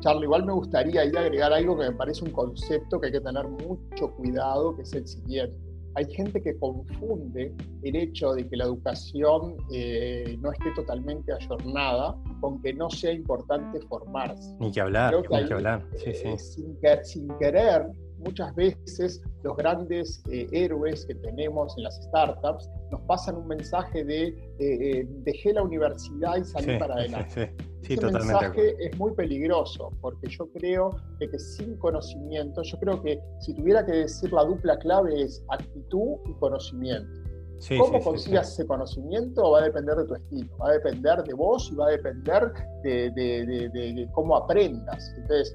Charlie, 0.00 0.24
igual 0.24 0.44
me 0.44 0.52
gustaría 0.52 1.04
ir 1.04 1.16
a 1.16 1.20
agregar 1.20 1.52
algo 1.52 1.78
que 1.78 1.84
me 1.84 1.92
parece 1.92 2.24
un 2.24 2.32
concepto 2.32 3.00
que 3.00 3.06
hay 3.06 3.12
que 3.12 3.20
tener 3.20 3.46
mucho 3.46 4.10
cuidado, 4.16 4.74
que 4.74 4.82
es 4.82 4.92
el 4.94 5.06
siguiente. 5.06 5.56
Hay 5.94 6.06
gente 6.12 6.42
que 6.42 6.58
confunde 6.58 7.54
el 7.82 7.96
hecho 7.96 8.32
de 8.32 8.48
que 8.48 8.56
la 8.56 8.64
educación 8.64 9.56
eh, 9.70 10.36
no 10.40 10.50
esté 10.50 10.72
totalmente 10.74 11.32
ayornada 11.32 12.16
con 12.40 12.60
que 12.62 12.72
no 12.72 12.90
sea 12.90 13.12
importante 13.12 13.78
formarse. 13.82 14.56
Ni 14.58 14.72
que 14.72 14.80
hablar, 14.80 15.14
ni 15.14 15.46
que 15.46 15.54
hablar. 15.54 15.86
Sí, 15.96 16.14
sí. 16.14 16.28
Eh, 16.28 16.38
sin, 16.38 16.78
sin, 17.04 17.28
querer, 17.38 17.86
muchas 18.22 18.54
veces 18.54 19.22
los 19.42 19.56
grandes 19.56 20.22
eh, 20.30 20.46
héroes 20.52 21.04
que 21.06 21.14
tenemos 21.16 21.76
en 21.76 21.84
las 21.84 21.96
startups 22.02 22.68
nos 22.90 23.00
pasan 23.02 23.36
un 23.36 23.48
mensaje 23.48 24.04
de 24.04 24.28
eh, 24.28 24.36
eh, 24.58 25.06
dejé 25.24 25.52
la 25.52 25.62
universidad 25.62 26.36
y 26.36 26.44
salí 26.44 26.78
para 26.78 26.94
adelante. 26.94 27.54
Sí, 27.82 27.94
Ese 27.94 28.12
mensaje 28.12 28.76
es 28.78 28.96
muy 28.96 29.12
peligroso 29.14 29.90
porque 30.00 30.28
yo 30.28 30.48
creo 30.52 30.90
que, 31.18 31.28
que, 31.28 31.38
sin 31.38 31.76
conocimiento, 31.78 32.62
yo 32.62 32.78
creo 32.78 33.02
que 33.02 33.18
si 33.40 33.54
tuviera 33.54 33.84
que 33.84 33.92
decir 33.92 34.32
la 34.32 34.44
dupla 34.44 34.78
clave 34.78 35.22
es 35.22 35.44
actitud 35.48 36.18
y 36.26 36.32
conocimiento. 36.34 37.22
Cómo 37.78 38.00
consigas 38.00 38.52
ese 38.52 38.66
conocimiento 38.66 39.52
va 39.52 39.60
a 39.60 39.62
depender 39.62 39.96
de 39.96 40.04
tu 40.04 40.14
estilo, 40.14 40.56
va 40.58 40.70
a 40.70 40.72
depender 40.72 41.22
de 41.22 41.32
vos 41.32 41.70
y 41.70 41.76
va 41.76 41.86
a 41.86 41.90
depender 41.90 42.52
de, 42.82 44.08
cómo 44.12 44.36
aprendas. 44.36 45.14
Entonces, 45.16 45.54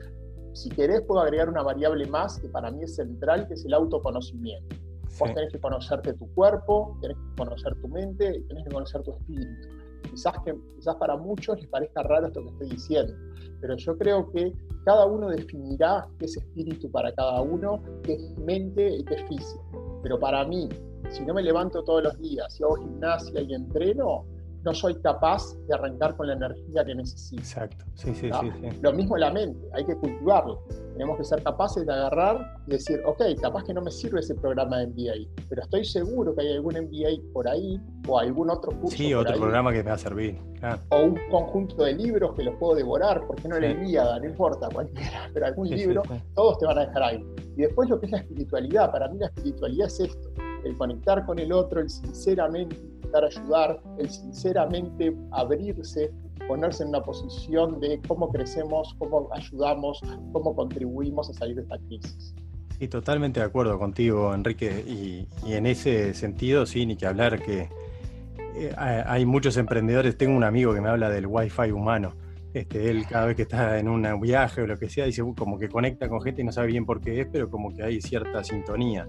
si 0.58 0.70
querés, 0.70 1.02
puedo 1.04 1.22
agregar 1.22 1.50
una 1.50 1.62
variable 1.62 2.08
más 2.08 2.40
que 2.40 2.50
para 2.50 2.72
mí 2.72 2.84
es 2.84 2.96
central, 2.96 3.48
que 3.48 3.54
es 3.54 3.64
el 3.66 3.74
autoconocimiento. 3.74 4.76
Vos 5.20 5.34
tenés 5.34 5.52
que 5.52 5.60
conocerte 5.60 6.14
tu 6.14 6.28
cuerpo, 6.34 6.98
tenés 7.02 7.18
que 7.18 7.36
conocer 7.38 7.76
tu 7.80 7.88
mente, 7.88 8.44
tenés 8.48 8.64
que 8.64 8.72
conocer 8.72 9.04
tu 9.04 9.12
espíritu. 9.12 9.68
Quizás, 10.10 10.34
que, 10.44 10.56
quizás 10.76 10.96
para 10.96 11.16
muchos 11.16 11.60
les 11.60 11.68
parezca 11.70 12.02
raro 12.04 12.28
esto 12.28 12.42
que 12.42 12.50
estoy 12.50 12.70
diciendo, 12.70 13.14
pero 13.62 13.76
yo 13.76 13.98
creo 13.98 14.32
que 14.32 14.54
cada 14.86 15.06
uno 15.06 15.30
definirá 15.30 16.08
qué 16.18 16.26
es 16.26 16.38
espíritu 16.38 16.90
para 16.90 17.12
cada 17.14 17.42
uno, 17.42 17.82
qué 18.04 18.14
es 18.14 18.40
mente 18.40 18.96
y 18.96 19.04
qué 19.04 19.16
es 19.16 19.28
físico. 19.28 20.00
Pero 20.02 20.20
para 20.20 20.44
mí, 20.46 20.70
si 21.10 21.24
no 21.26 21.34
me 21.34 21.44
levanto 21.44 21.84
todos 21.84 22.04
los 22.04 22.18
días 22.20 22.60
y 22.60 22.64
hago 22.64 22.78
gimnasia 22.78 23.42
y 23.42 23.54
entreno, 23.54 24.26
no 24.68 24.74
soy 24.74 24.96
capaz 24.96 25.56
de 25.70 25.76
arrancar 25.76 26.18
con 26.18 26.28
la 26.28 26.34
energía 26.34 26.84
que 26.84 26.94
necesito. 26.94 27.42
Exacto, 27.42 27.86
sí, 27.96 28.14
sí, 28.14 28.30
sí, 28.30 28.80
Lo 28.82 28.92
mismo 28.92 29.16
la 29.16 29.32
mente, 29.32 29.66
hay 29.74 29.86
que 29.86 29.96
cultivarlo. 29.96 30.62
Tenemos 30.92 31.18
que 31.18 31.24
ser 31.24 31.42
capaces 31.42 31.86
de 31.86 31.94
agarrar 31.94 32.58
y 32.68 32.72
decir, 32.72 33.02
ok, 33.06 33.22
capaz 33.42 33.64
que 33.64 33.74
no 33.74 33.82
me 33.82 33.92
sirve 33.92 34.20
ese 34.20 34.36
programa 34.36 34.80
de 34.80 34.88
MBA, 34.88 35.46
pero 35.48 35.62
estoy 35.62 35.86
seguro 35.86 36.36
que 36.36 36.42
hay 36.42 36.54
algún 36.54 36.74
MBA 36.74 37.32
por 37.32 37.48
ahí 37.48 37.80
o 38.10 38.20
algún 38.20 38.50
otro 38.50 38.72
curso. 38.78 38.98
Sí, 38.98 39.14
otro 39.14 39.38
programa 39.38 39.72
que 39.72 39.84
me 39.84 39.90
va 39.90 39.96
a 39.96 39.98
servir. 39.98 40.38
O 40.90 41.04
un 41.04 41.18
conjunto 41.32 41.86
de 41.86 41.94
libros 41.94 42.34
que 42.36 42.44
los 42.44 42.56
puedo 42.56 42.76
devorar, 42.76 43.26
porque 43.26 43.48
no 43.48 43.58
le 43.58 43.72
envía, 43.72 44.20
no 44.20 44.26
importa 44.26 44.68
cualquiera, 44.68 45.30
pero 45.34 45.46
algún 45.46 45.70
libro, 45.70 46.04
todos 46.36 46.58
te 46.58 46.66
van 46.66 46.80
a 46.80 46.88
dejar 46.88 47.04
ahí. 47.04 47.26
Y 47.56 47.62
después 47.62 47.88
lo 47.88 48.02
que 48.02 48.08
es 48.08 48.12
la 48.12 48.18
espiritualidad, 48.18 48.92
para 48.92 49.08
mí 49.08 49.18
la 49.18 49.28
espiritualidad 49.28 49.88
es 49.88 50.00
esto, 50.02 50.30
el 50.66 50.76
conectar 50.76 51.26
con 51.26 51.40
el 51.40 51.54
otro, 51.54 51.80
el 51.80 51.90
sinceramente 51.90 52.76
intentar 53.08 53.26
ayudar, 53.26 53.82
el 53.98 54.10
sinceramente 54.10 55.16
abrirse, 55.32 56.12
ponerse 56.48 56.84
en 56.84 56.90
una 56.90 57.02
posición 57.02 57.80
de 57.80 58.00
cómo 58.08 58.32
crecemos, 58.32 58.96
cómo 58.98 59.30
ayudamos, 59.34 60.02
cómo 60.32 60.56
contribuimos 60.56 61.30
a 61.30 61.34
salir 61.34 61.56
de 61.56 61.62
esta 61.64 61.78
crisis. 61.88 62.36
Sí, 62.80 62.88
totalmente 62.88 63.40
de 63.40 63.46
acuerdo 63.46 63.80
contigo, 63.80 64.34
Enrique. 64.34 64.84
Y, 64.86 65.28
en 65.52 65.66
ese 65.66 66.14
sentido, 66.14 66.66
sí, 66.66 66.86
ni 66.86 66.96
que 66.96 67.08
hablar 67.08 67.42
que 67.42 67.70
eh, 68.56 68.74
hay 68.78 69.26
muchos 69.26 69.58
emprendedores. 69.58 70.18
Tengo 70.18 70.38
un 70.38 70.44
amigo 70.44 70.74
que 70.74 70.82
me 70.82 70.90
habla 70.90 71.10
del 71.10 71.26
wifi 71.26 71.72
humano. 71.72 72.14
Este, 72.54 72.90
él 72.90 73.06
cada 73.08 73.28
vez 73.28 73.36
que 73.36 73.42
está 73.44 73.78
en 73.78 73.88
un 73.88 74.22
viaje 74.22 74.62
o 74.62 74.68
lo 74.68 74.78
que 74.78 74.90
sea, 74.90 75.06
dice 75.06 75.24
como 75.38 75.60
que 75.60 75.70
conecta 75.70 76.08
con 76.08 76.22
gente 76.22 76.42
y 76.42 76.46
no 76.46 76.52
sabe 76.52 76.68
bien 76.68 76.86
por 76.86 77.02
qué 77.02 77.22
es, 77.22 77.28
pero 77.32 77.50
como 77.50 77.76
que 77.76 77.84
hay 77.84 78.00
cierta 78.00 78.44
sintonía. 78.44 79.08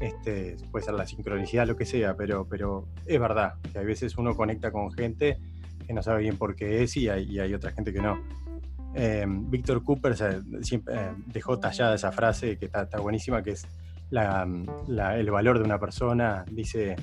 Este, 0.00 0.56
puede 0.70 0.84
ser 0.84 0.94
la 0.94 1.06
sincronicidad, 1.06 1.66
lo 1.66 1.76
que 1.76 1.86
sea, 1.86 2.16
pero, 2.16 2.46
pero 2.48 2.88
es 3.06 3.20
verdad 3.20 3.54
que 3.72 3.78
a 3.78 3.82
veces 3.82 4.16
uno 4.18 4.34
conecta 4.34 4.72
con 4.72 4.92
gente 4.92 5.38
que 5.86 5.92
no 5.92 6.02
sabe 6.02 6.22
bien 6.22 6.36
por 6.36 6.56
qué 6.56 6.82
es 6.82 6.96
y 6.96 7.08
hay, 7.08 7.54
otra 7.54 7.70
gente 7.70 7.92
que 7.92 8.00
no. 8.00 8.18
Em, 8.94 9.50
Víctor 9.50 9.82
Cooper 9.82 10.16
siempre, 10.62 10.94
eh, 10.94 11.10
dejó 11.26 11.58
tallada 11.58 11.94
esa 11.94 12.12
frase 12.12 12.56
que 12.58 12.66
está, 12.66 12.86
buenísima, 13.00 13.42
que 13.42 13.52
es 13.52 13.66
el 14.10 15.30
valor 15.30 15.58
de 15.58 15.64
una 15.64 15.78
persona, 15.78 16.44
dice, 16.50 16.96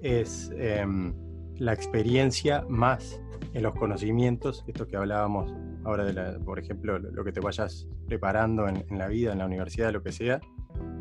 es 0.00 0.50
em, 0.56 1.14
la 1.56 1.72
experiencia 1.72 2.64
más 2.68 3.20
en 3.54 3.62
los 3.62 3.74
conocimientos, 3.74 4.64
esto 4.66 4.86
que 4.86 4.96
hablábamos 4.96 5.52
ahora 5.84 6.04
de, 6.04 6.38
por 6.40 6.58
ejemplo, 6.58 6.98
lo 6.98 7.24
que 7.24 7.32
te 7.32 7.40
vayas 7.40 7.86
preparando 8.06 8.68
en 8.68 8.98
la 8.98 9.08
vida, 9.08 9.32
en 9.32 9.38
la 9.38 9.46
universidad, 9.46 9.92
lo 9.92 10.02
que 10.02 10.12
sea, 10.12 10.40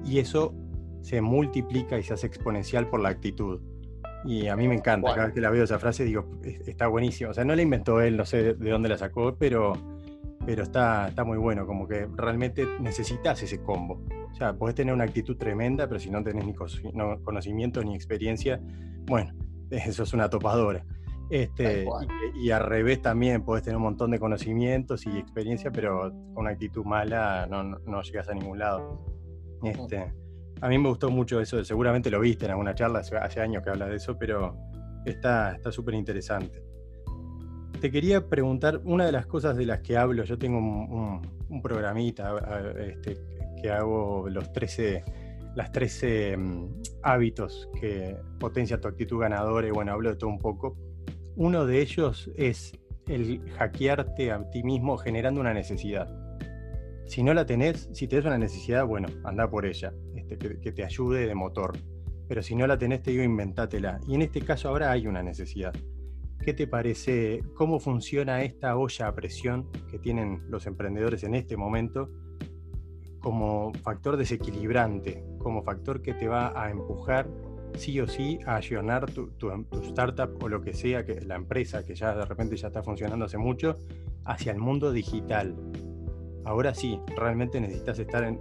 y 0.05 0.19
eso 0.19 0.53
se 1.01 1.21
multiplica 1.21 1.97
y 1.97 2.03
se 2.03 2.13
hace 2.13 2.27
exponencial 2.27 2.89
por 2.89 2.99
la 2.99 3.09
actitud. 3.09 3.61
Y 4.25 4.47
a 4.47 4.55
mí 4.55 4.67
me 4.67 4.75
encanta, 4.75 5.13
cada 5.13 5.27
vez 5.27 5.35
que 5.35 5.41
la 5.41 5.49
veo 5.49 5.63
esa 5.63 5.79
frase 5.79 6.03
digo, 6.03 6.29
está 6.43 6.87
buenísimo. 6.87 7.29
O 7.31 7.33
sea, 7.33 7.45
no 7.45 7.55
la 7.55 7.61
inventó 7.61 8.01
él, 8.01 8.17
no 8.17 8.25
sé 8.25 8.55
de 8.55 8.69
dónde 8.69 8.89
la 8.89 8.97
sacó, 8.97 9.35
pero, 9.37 9.73
pero 10.45 10.63
está, 10.63 11.07
está 11.07 11.23
muy 11.23 11.37
bueno, 11.37 11.65
como 11.65 11.87
que 11.87 12.07
realmente 12.15 12.65
necesitas 12.79 13.41
ese 13.43 13.61
combo. 13.61 14.03
O 14.31 14.35
sea, 14.35 14.53
podés 14.53 14.75
tener 14.75 14.93
una 14.93 15.05
actitud 15.05 15.37
tremenda, 15.37 15.87
pero 15.87 15.99
si 15.99 16.09
no 16.09 16.23
tenés 16.23 16.45
ni 16.45 16.53
conocimiento 17.23 17.83
ni 17.83 17.95
experiencia, 17.95 18.59
bueno, 19.05 19.33
eso 19.69 20.03
es 20.03 20.13
una 20.13 20.29
topadora. 20.29 20.83
Este, 21.29 21.85
y, 22.35 22.51
al 22.51 22.63
revés 22.63 23.01
también, 23.01 23.43
podés 23.43 23.63
tener 23.63 23.77
un 23.77 23.83
montón 23.83 24.11
de 24.11 24.19
conocimientos 24.19 25.05
y 25.05 25.17
experiencia, 25.17 25.71
pero 25.71 26.09
con 26.33 26.37
una 26.37 26.51
actitud 26.51 26.85
mala 26.85 27.47
no, 27.47 27.63
no, 27.63 28.01
llegas 28.01 28.29
a 28.29 28.33
ningún 28.33 28.59
lado. 28.59 29.05
Este, 29.63 30.13
a 30.61 30.69
mí 30.69 30.77
me 30.77 30.89
gustó 30.89 31.09
mucho 31.09 31.39
eso, 31.39 31.63
seguramente 31.63 32.09
lo 32.09 32.19
viste 32.19 32.45
en 32.45 32.51
alguna 32.51 32.73
charla, 32.73 32.99
hace, 32.99 33.39
años 33.39 33.63
que 33.63 33.69
habla 33.69 33.87
de 33.87 33.97
eso, 33.97 34.17
pero 34.17 34.55
está 35.05 35.57
súper 35.71 35.95
interesante. 35.95 36.63
Te 37.79 37.91
quería 37.91 38.27
preguntar, 38.27 38.81
una 38.85 39.05
de 39.05 39.11
las 39.11 39.27
cosas 39.27 39.55
de 39.55 39.65
las 39.65 39.81
que 39.81 39.97
hablo, 39.97 40.23
yo 40.23 40.37
tengo 40.37 40.57
un, 40.57 41.61
programita 41.61 42.33
este, 42.79 43.17
que 43.61 43.69
hago 43.69 44.27
los 44.29 44.51
13, 44.51 45.03
las 45.55 45.71
13 45.71 46.37
mm, 46.37 46.67
hábitos 47.03 47.69
que 47.79 48.17
potencia 48.39 48.81
tu 48.81 48.87
actitud 48.87 49.19
ganadora 49.19 49.67
y 49.67 49.71
bueno, 49.71 49.93
hablo 49.93 50.09
de 50.09 50.15
todo 50.15 50.29
un 50.29 50.39
poco. 50.39 50.75
Uno 51.35 51.65
de 51.65 51.81
ellos 51.81 52.31
es 52.35 52.73
el 53.07 53.47
hackearte 53.51 54.31
a 54.31 54.49
ti 54.49 54.63
mismo 54.63 54.97
generando 54.97 55.39
una 55.39 55.53
necesidad. 55.53 56.26
Si 57.07 57.23
no 57.23 57.33
la 57.33 57.45
tenés, 57.45 57.89
si 57.93 58.07
tenés 58.07 58.25
una 58.25 58.37
necesidad, 58.37 58.85
bueno, 58.85 59.07
anda 59.23 59.49
por 59.49 59.65
ella. 59.65 59.93
Este, 60.15 60.59
que, 60.59 60.71
te 60.71 60.83
ayude 60.83 61.25
de 61.25 61.33
motor. 61.33 61.77
Pero 62.27 62.43
si 62.43 62.53
no 62.55 62.67
la 62.67 62.77
tenés, 62.77 63.01
te 63.01 63.11
digo, 63.11 63.23
inventátela. 63.23 63.99
Y 64.07 64.15
en 64.15 64.23
este 64.23 64.41
caso 64.41 64.67
ahora 64.69 64.91
hay 64.91 65.07
una 65.07 65.23
necesidad. 65.23 65.73
¿Qué 66.43 66.53
te 66.53 66.67
parece? 66.67 67.41
¿Cómo 67.55 67.79
funciona 67.79 68.43
esta 68.43 68.77
olla 68.77 69.07
a 69.07 69.15
presión 69.15 69.71
que 69.89 69.99
tienen 69.99 70.43
los 70.49 70.67
emprendedores 70.67 71.23
en 71.23 71.33
este 71.35 71.55
momento 71.55 72.11
como 73.19 73.73
factor 73.83 74.17
desequilibrante, 74.17 75.23
como 75.39 75.63
factor 75.63 76.01
que 76.01 76.13
te 76.13 76.27
va 76.27 76.61
a 76.61 76.69
empujar 76.69 77.27
sí 77.75 77.99
o 77.99 78.07
sí 78.07 78.39
a 78.45 78.57
accionar 78.57 79.09
tu, 79.11 79.31
tu, 79.31 79.49
startup 79.83 80.41
o 80.41 80.47
lo 80.47 80.61
que 80.61 80.73
sea, 80.73 81.05
que 81.05 81.21
la 81.21 81.35
empresa 81.35 81.83
que 81.83 81.95
ya 81.95 82.15
de 82.15 82.25
repente 82.25 82.55
ya 82.57 82.67
está 82.67 82.83
funcionando 82.83 83.25
hace 83.25 83.37
mucho, 83.37 83.75
hacia 84.25 84.51
el 84.51 84.59
mundo 84.59 84.91
digital? 84.91 85.55
Ahora 86.47 86.73
sí, 86.73 86.97
realmente 87.17 87.59
necesitas 87.59 87.99
estar 87.99 88.23
en, 88.23 88.39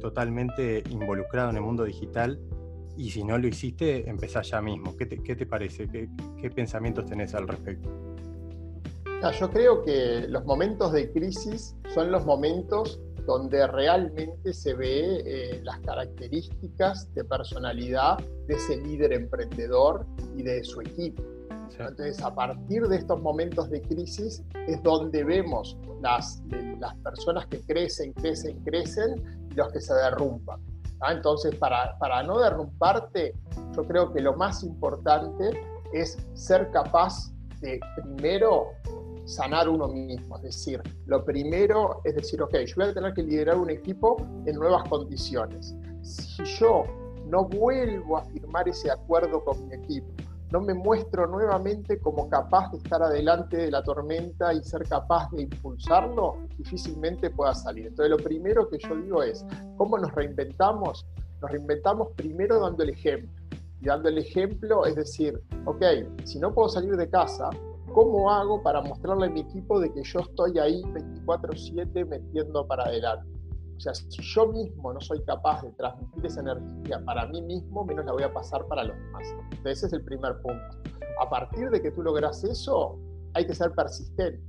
totalmente 0.00 0.84
involucrado 0.90 1.50
en 1.50 1.56
el 1.56 1.62
mundo 1.62 1.82
digital 1.82 2.38
y 2.96 3.10
si 3.10 3.24
no 3.24 3.36
lo 3.36 3.48
hiciste, 3.48 4.08
empezás 4.08 4.50
ya 4.50 4.62
mismo. 4.62 4.96
¿Qué 4.96 5.06
te, 5.06 5.44
parece? 5.44 5.88
¿Qué, 5.88 6.50
pensamientos 6.50 7.06
tenés 7.06 7.34
al 7.34 7.48
respecto? 7.48 7.90
yo 9.40 9.50
creo 9.50 9.82
que 9.82 10.28
los 10.28 10.44
momentos 10.44 10.92
de 10.92 11.10
crisis 11.10 11.74
son 11.92 12.12
los 12.12 12.24
momentos 12.24 13.00
donde 13.26 13.66
realmente 13.66 14.52
se 14.52 14.74
ve 14.74 15.22
eh, 15.26 15.60
las 15.64 15.80
características 15.80 17.12
de 17.12 17.24
personalidad 17.24 18.18
de 18.46 18.54
ese 18.54 18.76
líder 18.76 19.12
emprendedor 19.14 20.06
y 20.36 20.44
de 20.44 20.62
su 20.62 20.80
equipo. 20.80 21.24
Entonces, 21.78 22.22
a 22.22 22.34
partir 22.34 22.86
de 22.86 22.96
estos 22.96 23.20
momentos 23.20 23.70
de 23.70 23.80
crisis 23.82 24.42
es 24.66 24.82
donde 24.82 25.24
vemos 25.24 25.76
las, 26.00 26.42
las 26.78 26.94
personas 26.96 27.46
que 27.46 27.60
crecen, 27.60 28.12
crecen, 28.14 28.58
crecen 28.64 29.48
los 29.54 29.72
que 29.72 29.80
se 29.80 29.94
derrumpan. 29.94 30.60
Entonces, 31.08 31.54
para, 31.56 31.96
para 31.98 32.22
no 32.22 32.38
derrumbarte, 32.40 33.34
yo 33.74 33.86
creo 33.86 34.12
que 34.12 34.20
lo 34.20 34.34
más 34.34 34.62
importante 34.64 35.50
es 35.92 36.18
ser 36.34 36.70
capaz 36.70 37.32
de 37.60 37.80
primero 37.96 38.68
sanar 39.24 39.68
uno 39.68 39.88
mismo. 39.88 40.36
Es 40.36 40.42
decir, 40.42 40.82
lo 41.06 41.24
primero 41.24 42.00
es 42.04 42.14
decir, 42.14 42.42
ok, 42.42 42.56
yo 42.66 42.74
voy 42.76 42.86
a 42.86 42.94
tener 42.94 43.12
que 43.12 43.22
liderar 43.22 43.56
un 43.58 43.70
equipo 43.70 44.16
en 44.46 44.56
nuevas 44.56 44.88
condiciones. 44.88 45.76
Si 46.02 46.42
yo 46.44 46.84
no 47.26 47.44
vuelvo 47.44 48.16
a 48.16 48.24
firmar 48.24 48.68
ese 48.68 48.90
acuerdo 48.90 49.44
con 49.44 49.68
mi 49.68 49.74
equipo, 49.74 50.08
no 50.50 50.60
me 50.60 50.74
muestro 50.74 51.26
nuevamente 51.26 51.98
como 52.00 52.28
capaz 52.28 52.70
de 52.70 52.78
estar 52.78 53.02
adelante 53.02 53.56
de 53.56 53.70
la 53.70 53.82
tormenta 53.82 54.52
y 54.54 54.62
ser 54.62 54.88
capaz 54.88 55.30
de 55.32 55.42
impulsarlo, 55.42 56.38
difícilmente 56.56 57.30
pueda 57.30 57.54
salir. 57.54 57.88
Entonces 57.88 58.10
lo 58.10 58.16
primero 58.16 58.68
que 58.68 58.78
yo 58.78 58.96
digo 58.96 59.22
es, 59.22 59.44
¿cómo 59.76 59.98
nos 59.98 60.14
reinventamos? 60.14 61.06
Nos 61.40 61.50
reinventamos 61.50 62.08
primero 62.16 62.60
dando 62.60 62.82
el 62.82 62.90
ejemplo. 62.90 63.30
Y 63.80 63.86
dando 63.86 64.08
el 64.08 64.18
ejemplo 64.18 64.86
es 64.86 64.96
decir, 64.96 65.40
ok, 65.66 65.82
si 66.24 66.38
no 66.38 66.52
puedo 66.52 66.68
salir 66.68 66.96
de 66.96 67.08
casa, 67.08 67.50
¿cómo 67.92 68.30
hago 68.30 68.62
para 68.62 68.80
mostrarle 68.80 69.26
a 69.26 69.30
mi 69.30 69.40
equipo 69.40 69.78
de 69.78 69.92
que 69.92 70.02
yo 70.02 70.20
estoy 70.20 70.58
ahí 70.58 70.82
24/7 70.82 72.04
metiendo 72.06 72.66
para 72.66 72.84
adelante? 72.84 73.37
O 73.78 73.80
sea, 73.80 73.94
si 73.94 74.20
yo 74.20 74.48
mismo 74.48 74.92
no 74.92 75.00
soy 75.00 75.22
capaz 75.22 75.62
de 75.62 75.70
transmitir 75.72 76.26
esa 76.26 76.40
energía 76.40 77.00
para 77.04 77.26
mí 77.26 77.40
mismo, 77.40 77.84
menos 77.84 78.04
la 78.06 78.12
voy 78.12 78.24
a 78.24 78.32
pasar 78.32 78.66
para 78.66 78.82
los 78.82 78.96
demás. 78.96 79.22
Entonces, 79.52 79.78
ese 79.78 79.86
es 79.86 79.92
el 79.92 80.02
primer 80.02 80.42
punto. 80.42 80.76
A 81.20 81.30
partir 81.30 81.70
de 81.70 81.80
que 81.80 81.92
tú 81.92 82.02
logras 82.02 82.42
eso, 82.42 82.98
hay 83.34 83.46
que 83.46 83.54
ser 83.54 83.70
persistente. 83.70 84.42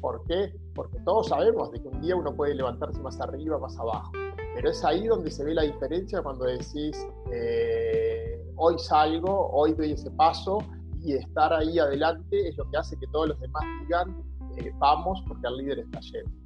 ¿Por 0.00 0.22
qué? 0.28 0.54
Porque 0.72 1.00
todos 1.00 1.28
sabemos 1.28 1.72
de 1.72 1.82
que 1.82 1.88
un 1.88 2.00
día 2.00 2.14
uno 2.14 2.32
puede 2.36 2.54
levantarse 2.54 3.00
más 3.00 3.20
arriba, 3.20 3.58
más 3.58 3.76
abajo. 3.76 4.12
Pero 4.54 4.70
es 4.70 4.84
ahí 4.84 5.08
donde 5.08 5.32
se 5.32 5.42
ve 5.42 5.54
la 5.54 5.62
diferencia 5.62 6.22
cuando 6.22 6.44
decís, 6.44 6.96
eh, 7.32 8.40
hoy 8.54 8.78
salgo, 8.78 9.50
hoy 9.50 9.72
doy 9.74 9.92
ese 9.92 10.12
paso 10.12 10.58
y 11.02 11.14
estar 11.14 11.52
ahí 11.52 11.80
adelante 11.80 12.48
es 12.48 12.56
lo 12.56 12.70
que 12.70 12.76
hace 12.76 12.96
que 12.98 13.06
todos 13.08 13.28
los 13.30 13.40
demás 13.40 13.64
digan, 13.82 14.24
eh, 14.58 14.72
vamos 14.78 15.22
porque 15.26 15.48
el 15.48 15.56
líder 15.56 15.78
está 15.80 16.00
lleno. 16.00 16.45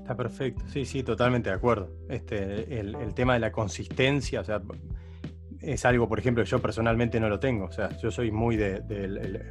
Está 0.00 0.16
perfecto, 0.16 0.64
sí, 0.68 0.84
sí, 0.84 1.02
totalmente 1.02 1.50
de 1.50 1.56
acuerdo. 1.56 1.90
Este, 2.08 2.80
el, 2.80 2.94
el 2.96 3.14
tema 3.14 3.34
de 3.34 3.40
la 3.40 3.52
consistencia, 3.52 4.40
o 4.40 4.44
sea, 4.44 4.60
es 5.62 5.84
algo, 5.84 6.08
por 6.08 6.18
ejemplo, 6.18 6.42
yo 6.44 6.58
personalmente 6.60 7.20
no 7.20 7.28
lo 7.28 7.38
tengo. 7.38 7.66
O 7.66 7.72
sea, 7.72 7.90
yo 7.98 8.10
soy 8.10 8.30
muy 8.30 8.56
de, 8.56 8.82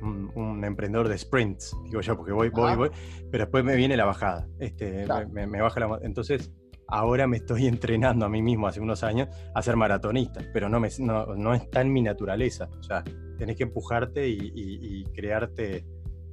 un, 0.01 0.63
emprendedor 0.63 1.07
de 1.07 1.17
sprints, 1.17 1.75
digo 1.85 2.01
yo, 2.01 2.15
porque 2.15 2.31
voy, 2.31 2.49
voy, 2.49 2.75
voy, 2.75 2.89
pero 3.31 3.45
después 3.45 3.63
me 3.63 3.75
viene 3.75 3.95
la 3.95 4.05
bajada. 4.05 4.47
Este, 4.59 5.05
me, 5.31 5.61
baja 5.61 5.79
la, 5.79 5.99
entonces, 6.01 6.51
ahora 6.87 7.27
me 7.27 7.37
estoy 7.37 7.67
entrenando 7.67 8.25
a 8.25 8.29
mí 8.29 8.41
mismo 8.41 8.67
hace 8.67 8.79
unos 8.79 9.03
años 9.03 9.29
a 9.53 9.61
ser 9.61 9.75
maratonista, 9.75 10.41
pero 10.53 10.69
no, 10.69 10.79
me, 10.79 10.89
no, 10.99 11.53
está 11.53 11.81
en 11.81 11.93
mi 11.93 12.01
naturaleza. 12.01 12.69
O 12.79 12.83
sea, 12.83 13.03
tenés 13.37 13.55
que 13.55 13.63
empujarte 13.63 14.27
y, 14.27 15.03
crearte 15.13 15.85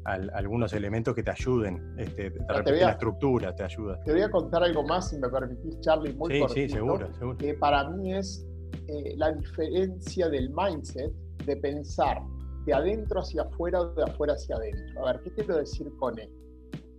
algunos 0.06 0.72
elementos 0.72 1.14
que 1.14 1.22
te 1.22 1.30
ayuden. 1.30 1.94
Este, 1.98 2.32
la 2.48 2.90
estructura 2.90 3.54
te 3.54 3.64
ayuda. 3.64 4.00
Te 4.04 4.12
voy 4.12 4.22
a 4.22 4.30
contar 4.30 4.62
algo 4.62 4.84
más, 4.84 5.10
si 5.10 5.18
me 5.18 5.28
permitís, 5.28 5.80
Charlie, 5.80 6.14
muy 6.14 6.30
sí, 6.30 6.44
Sí, 6.54 6.68
seguro, 6.68 7.12
seguro. 7.14 7.38
Que 7.38 7.54
para 7.54 7.90
mí 7.90 8.14
es 8.14 8.46
eh, 8.86 9.14
la 9.16 9.32
diferencia 9.32 10.28
del 10.28 10.50
mindset 10.50 11.12
de 11.44 11.56
pensar 11.56 12.18
de 12.66 12.74
adentro 12.74 13.20
hacia 13.20 13.42
afuera 13.42 13.80
o 13.80 13.94
de 13.94 14.04
afuera 14.04 14.34
hacia 14.34 14.56
adentro. 14.56 15.06
A 15.06 15.12
ver, 15.12 15.22
¿qué 15.22 15.30
quiero 15.32 15.56
decir 15.56 15.90
con 15.98 16.18
esto? 16.18 16.34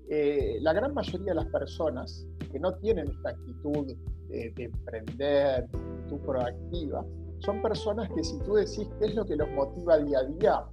Eh, 0.09 0.57
la 0.61 0.73
gran 0.73 0.93
mayoría 0.93 1.33
de 1.33 1.35
las 1.35 1.47
personas 1.47 2.25
que 2.51 2.59
no 2.59 2.73
tienen 2.75 3.09
esta 3.09 3.29
actitud 3.29 3.93
de, 4.29 4.53
emprender, 4.57 5.17
de 5.17 5.55
actitud 5.55 6.19
proactiva, 6.25 7.05
son 7.39 7.61
personas 7.61 8.09
que 8.15 8.23
si 8.23 8.39
tú 8.39 8.55
decís 8.55 8.87
qué 8.99 9.05
es 9.05 9.15
lo 9.15 9.25
que 9.25 9.35
los 9.35 9.49
motiva 9.51 9.97
día 9.97 10.19
a 10.19 10.23
día, 10.23 10.65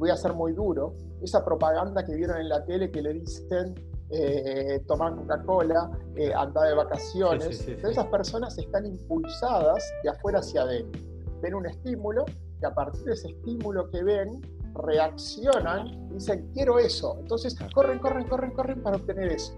voy 0.00 0.08
a 0.08 0.16
ser 0.16 0.32
muy 0.32 0.54
duro, 0.54 0.94
esa 1.22 1.44
propaganda 1.44 2.02
que 2.02 2.14
vieron 2.14 2.40
en 2.40 2.48
la 2.48 2.64
tele 2.64 2.90
que 2.90 3.02
le 3.02 3.12
dicen 3.12 3.74
eh, 4.08 4.82
tomar 4.88 5.14
Coca-Cola, 5.14 5.90
eh, 6.16 6.32
andar 6.34 6.68
de 6.68 6.74
vacaciones. 6.74 7.68
esas 7.68 8.06
personas 8.06 8.56
están 8.56 8.86
impulsadas 8.86 9.84
de 10.02 10.08
afuera 10.08 10.38
hacia 10.38 10.62
adentro. 10.62 11.02
Ven 11.42 11.54
un 11.54 11.66
estímulo 11.66 12.24
y 12.62 12.64
a 12.64 12.74
partir 12.74 13.04
de 13.04 13.12
ese 13.12 13.28
estímulo 13.28 13.90
que 13.90 14.02
ven, 14.02 14.40
reaccionan 14.74 15.88
y 16.10 16.14
dicen, 16.14 16.50
quiero 16.54 16.78
eso. 16.78 17.18
Entonces 17.20 17.54
corren, 17.74 17.98
corren, 17.98 18.26
corren, 18.26 18.52
corren 18.52 18.82
para 18.82 18.96
obtener 18.96 19.30
eso. 19.32 19.54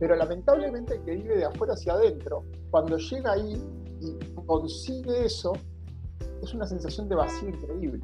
Pero 0.00 0.16
lamentablemente 0.16 0.96
el 0.96 1.04
que 1.04 1.12
vive 1.12 1.36
de 1.36 1.44
afuera 1.44 1.74
hacia 1.74 1.92
adentro, 1.92 2.42
cuando 2.72 2.98
llega 2.98 3.32
ahí 3.32 3.62
y 4.00 4.18
consigue 4.44 5.24
eso, 5.24 5.52
es 6.44 6.54
una 6.54 6.66
sensación 6.66 7.08
de 7.08 7.16
vacío 7.16 7.48
increíble. 7.48 8.02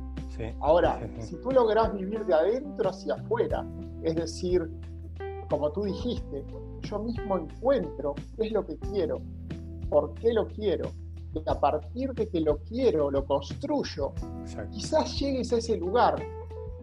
Ahora, 0.61 1.01
si 1.21 1.37
tú 1.37 1.51
logras 1.51 1.93
vivir 1.93 2.25
de 2.25 2.35
adentro 2.35 2.91
hacia 2.91 3.15
afuera, 3.15 3.67
es 4.03 4.17
decir, 4.17 4.71
como 5.49 5.71
tú 5.73 5.85
dijiste, 5.85 6.45
yo 6.83 6.99
mismo 7.01 7.39
encuentro 7.39 8.15
qué 8.37 8.47
es 8.47 8.53
lo 8.53 8.65
que 8.65 8.79
quiero, 8.79 9.21
por 9.89 10.15
qué 10.15 10.33
lo 10.33 10.47
quiero, 10.47 10.91
y 11.35 11.43
a 11.47 11.61
partir 11.61 12.13
de 12.15 12.29
que 12.29 12.41
lo 12.41 12.59
quiero, 12.59 13.11
lo 13.11 13.25
construyo, 13.25 14.13
quizás 14.73 15.19
llegues 15.19 15.53
a 15.53 15.59
ese 15.59 15.77
lugar 15.77 16.17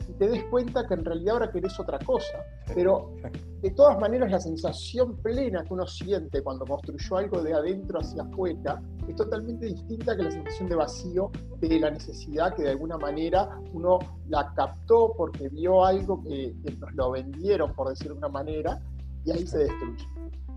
y 0.08 0.14
te 0.14 0.28
des 0.28 0.44
cuenta 0.46 0.88
que 0.88 0.94
en 0.94 1.06
realidad 1.06 1.36
ahora 1.36 1.52
querés 1.52 1.80
otra 1.80 2.00
cosa. 2.00 2.44
Pero 2.74 3.14
de 3.62 3.72
todas 3.72 4.00
maneras 4.00 4.32
la 4.32 4.40
sensación 4.40 5.18
plena 5.18 5.64
que 5.64 5.74
uno 5.74 5.86
siente 5.88 6.42
cuando 6.42 6.66
construyó 6.66 7.18
algo 7.18 7.42
de 7.42 7.54
adentro 7.54 8.00
hacia 8.00 8.24
afuera 8.24 8.82
es 9.08 9.16
totalmente 9.16 9.68
distinta 9.68 10.16
que 10.16 10.24
la 10.24 10.32
sensación 10.32 10.70
de 10.70 10.76
vacío 10.76 11.32
de 11.60 11.80
la 11.80 11.92
necesidad 11.92 12.56
que 12.56 12.64
de 12.64 12.72
alguna 12.72 12.98
manera 12.98 13.60
uno 13.74 14.00
la 14.28 14.54
captó 14.54 15.14
porque 15.18 15.50
vio 15.50 15.84
algo 15.84 16.22
que, 16.24 16.56
nos 16.80 16.94
lo 16.94 17.12
vendieron, 17.12 17.74
por 17.74 17.90
decir 17.90 18.12
de 18.12 18.18
una 18.18 18.30
manera, 18.30 18.80
y 19.26 19.32
ahí 19.32 19.46
se 19.48 19.60
destruye. 19.60 20.08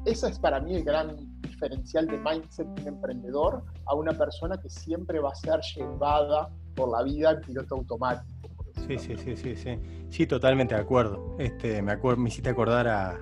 Ese 0.05 0.29
es 0.29 0.39
para 0.39 0.61
mí 0.61 0.75
el 0.75 0.85
gran 0.85 1.17
diferencial 1.43 2.07
de 2.07 2.19
mindset 2.19 2.67
de 2.67 2.83
un 2.83 2.89
emprendedor 2.89 3.63
a 3.87 3.95
una 3.95 4.13
persona 4.13 4.57
que 4.59 4.71
siempre 4.71 5.21
va 5.21 5.31
a 5.31 5.35
ser 5.35 5.61
llevada 5.77 6.51
por 6.75 6.91
la 6.91 7.03
vida 7.03 7.33
en 7.33 7.41
piloto 7.43 7.77
automático. 7.77 8.40
Sí, 8.87 8.99
sí, 8.99 9.17
sí, 9.17 9.37
sí, 9.37 9.57
sí. 9.57 9.79
Sí, 10.09 10.27
totalmente 10.27 10.75
de 10.75 10.81
acuerdo. 10.81 11.37
Este, 11.39 11.83
me, 11.83 11.93
acuerdo, 11.93 12.21
me 12.21 12.29
hiciste 12.29 12.51
acordar 12.51 12.89
a, 12.89 13.21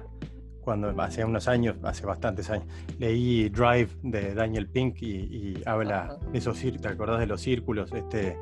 cuando 0.69 0.91
hace 1.01 1.25
unos 1.25 1.49
años, 1.49 1.77
hace 1.83 2.05
bastantes 2.05 2.51
años, 2.51 2.67
leí 2.99 3.49
Drive 3.49 3.89
de 4.03 4.35
Daniel 4.35 4.69
Pink 4.69 5.01
y, 5.01 5.63
habla 5.65 6.19
de 6.31 6.39
esos 6.39 6.61
¿te 6.61 6.89
acordás 6.89 7.21
de 7.21 7.27
los 7.27 7.41
círculos? 7.41 7.91
Este, 7.93 8.37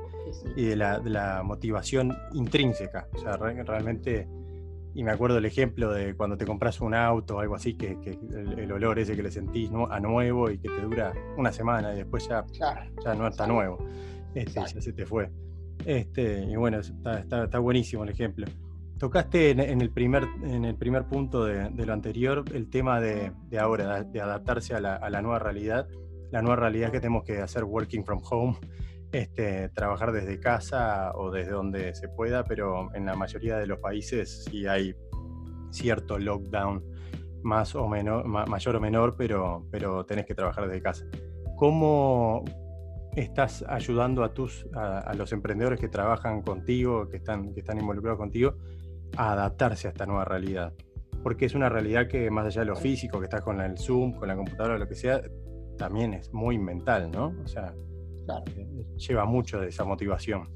y 0.57 0.65
de 0.65 0.75
la, 0.75 1.43
motivación 1.45 2.17
intrínseca. 2.33 3.07
O 3.15 3.19
sea, 3.19 3.37
realmente, 3.37 4.27
y 4.93 5.05
me 5.05 5.13
acuerdo 5.13 5.39
el 5.39 5.45
ejemplo 5.45 5.93
de 5.93 6.17
cuando 6.17 6.37
te 6.37 6.45
compras 6.45 6.81
un 6.81 6.95
auto 6.95 7.37
o 7.37 7.39
algo 7.39 7.55
así, 7.55 7.75
que, 7.75 7.97
el, 8.57 8.73
olor 8.73 8.99
ese 8.99 9.15
que 9.15 9.23
le 9.23 9.31
sentís 9.31 9.71
a 9.89 10.01
nuevo 10.01 10.51
y 10.51 10.59
que 10.59 10.69
te 10.69 10.81
dura 10.81 11.13
una 11.37 11.53
semana 11.53 11.95
y 11.95 11.99
después 11.99 12.27
ya, 12.29 12.45
ya 13.05 13.15
no 13.15 13.29
está 13.29 13.47
nuevo. 13.47 13.79
Este, 14.35 14.53
ya 14.53 14.81
se 14.81 14.93
te 14.93 15.07
fue. 15.07 15.31
Este, 15.85 16.45
y 16.45 16.57
bueno, 16.57 16.79
está, 16.81 17.59
buenísimo 17.59 18.05
el 18.05 18.11
ejemplo. 18.11 18.47
Tocaste 18.99 19.51
en, 19.51 19.81
el, 19.81 19.91
primer, 19.91 20.25
en 20.43 20.65
el 20.65 20.75
primer 20.77 21.05
punto 21.05 21.45
de, 21.45 21.71
lo 21.71 21.93
anterior 21.93 22.45
el 22.55 22.71
tema 22.71 23.01
de, 23.01 23.31
ahora, 23.61 24.03
de 24.03 24.21
adaptarse 24.21 24.75
a 24.75 24.81
la, 24.81 25.23
nueva 25.23 25.39
realidad, 25.39 25.87
la 26.31 26.41
nueva 26.41 26.57
realidad 26.57 26.91
que 26.91 27.01
tenemos 27.01 27.25
que 27.25 27.39
hacer 27.39 27.65
working 27.65 28.05
from 28.05 28.21
home, 28.29 28.57
este, 29.13 29.69
trabajar 29.69 30.13
desde 30.13 30.41
casa 30.41 31.13
o 31.15 31.31
desde 31.31 31.53
donde 31.53 31.95
se 31.95 32.09
pueda, 32.09 32.45
pero 32.45 32.95
en 32.95 33.05
la 33.05 33.15
mayoría 33.15 33.59
de 33.59 33.67
los 33.67 33.79
países 33.81 34.45
sí 34.45 34.67
hay 34.67 34.95
cierto 35.71 36.19
lockdown 36.19 36.83
más 37.43 37.75
o 37.75 37.87
menor, 37.87 38.27
mayor 38.27 38.77
o 38.77 38.81
menor, 38.81 39.15
pero, 39.17 39.67
pero 39.71 40.05
tenés 40.05 40.27
que 40.27 40.35
trabajar 40.35 40.67
desde 40.67 40.83
casa. 40.83 41.05
¿Cómo 41.57 42.45
estás 43.17 43.65
ayudando 43.67 44.23
a, 44.23 44.35
tus, 44.35 44.67
a, 44.75 45.13
los 45.15 45.33
emprendedores 45.33 45.81
que 45.81 45.89
trabajan 45.89 46.43
contigo, 46.43 47.09
que 47.09 47.17
están, 47.17 47.55
que 47.55 47.61
están 47.61 47.81
involucrados 47.81 48.19
contigo, 48.19 48.55
a 49.17 49.33
adaptarse 49.33 49.89
a 49.89 49.91
esta 49.91 50.05
nueva 50.05 50.25
realidad. 50.25 50.75
Porque 51.23 51.47
es 51.47 51.55
una 51.55 51.69
realidad 51.69 52.09
que 52.09 52.31
más 52.31 52.47
allá 52.47 52.61
de 52.61 52.67
lo 52.67 52.77
físico, 52.77 53.19
que 53.19 53.25
estás 53.25 53.41
con 53.41 53.61
el 53.61 53.79
Zoom, 53.79 54.13
con 54.13 54.29
la 54.29 54.37
computadora, 54.37 54.79
lo 54.79 54.87
que 54.87 54.95
sea, 54.95 55.23
también 55.79 56.13
es 56.13 56.33
muy 56.33 56.59
mental, 56.59 57.11
¿no? 57.11 57.35
O 57.43 57.49
sea, 57.49 57.75
eh, 58.55 58.87
lleva 58.97 59.25
mucho 59.25 59.61
de 59.61 59.69
esa 59.69 59.85
motivación. 59.85 60.49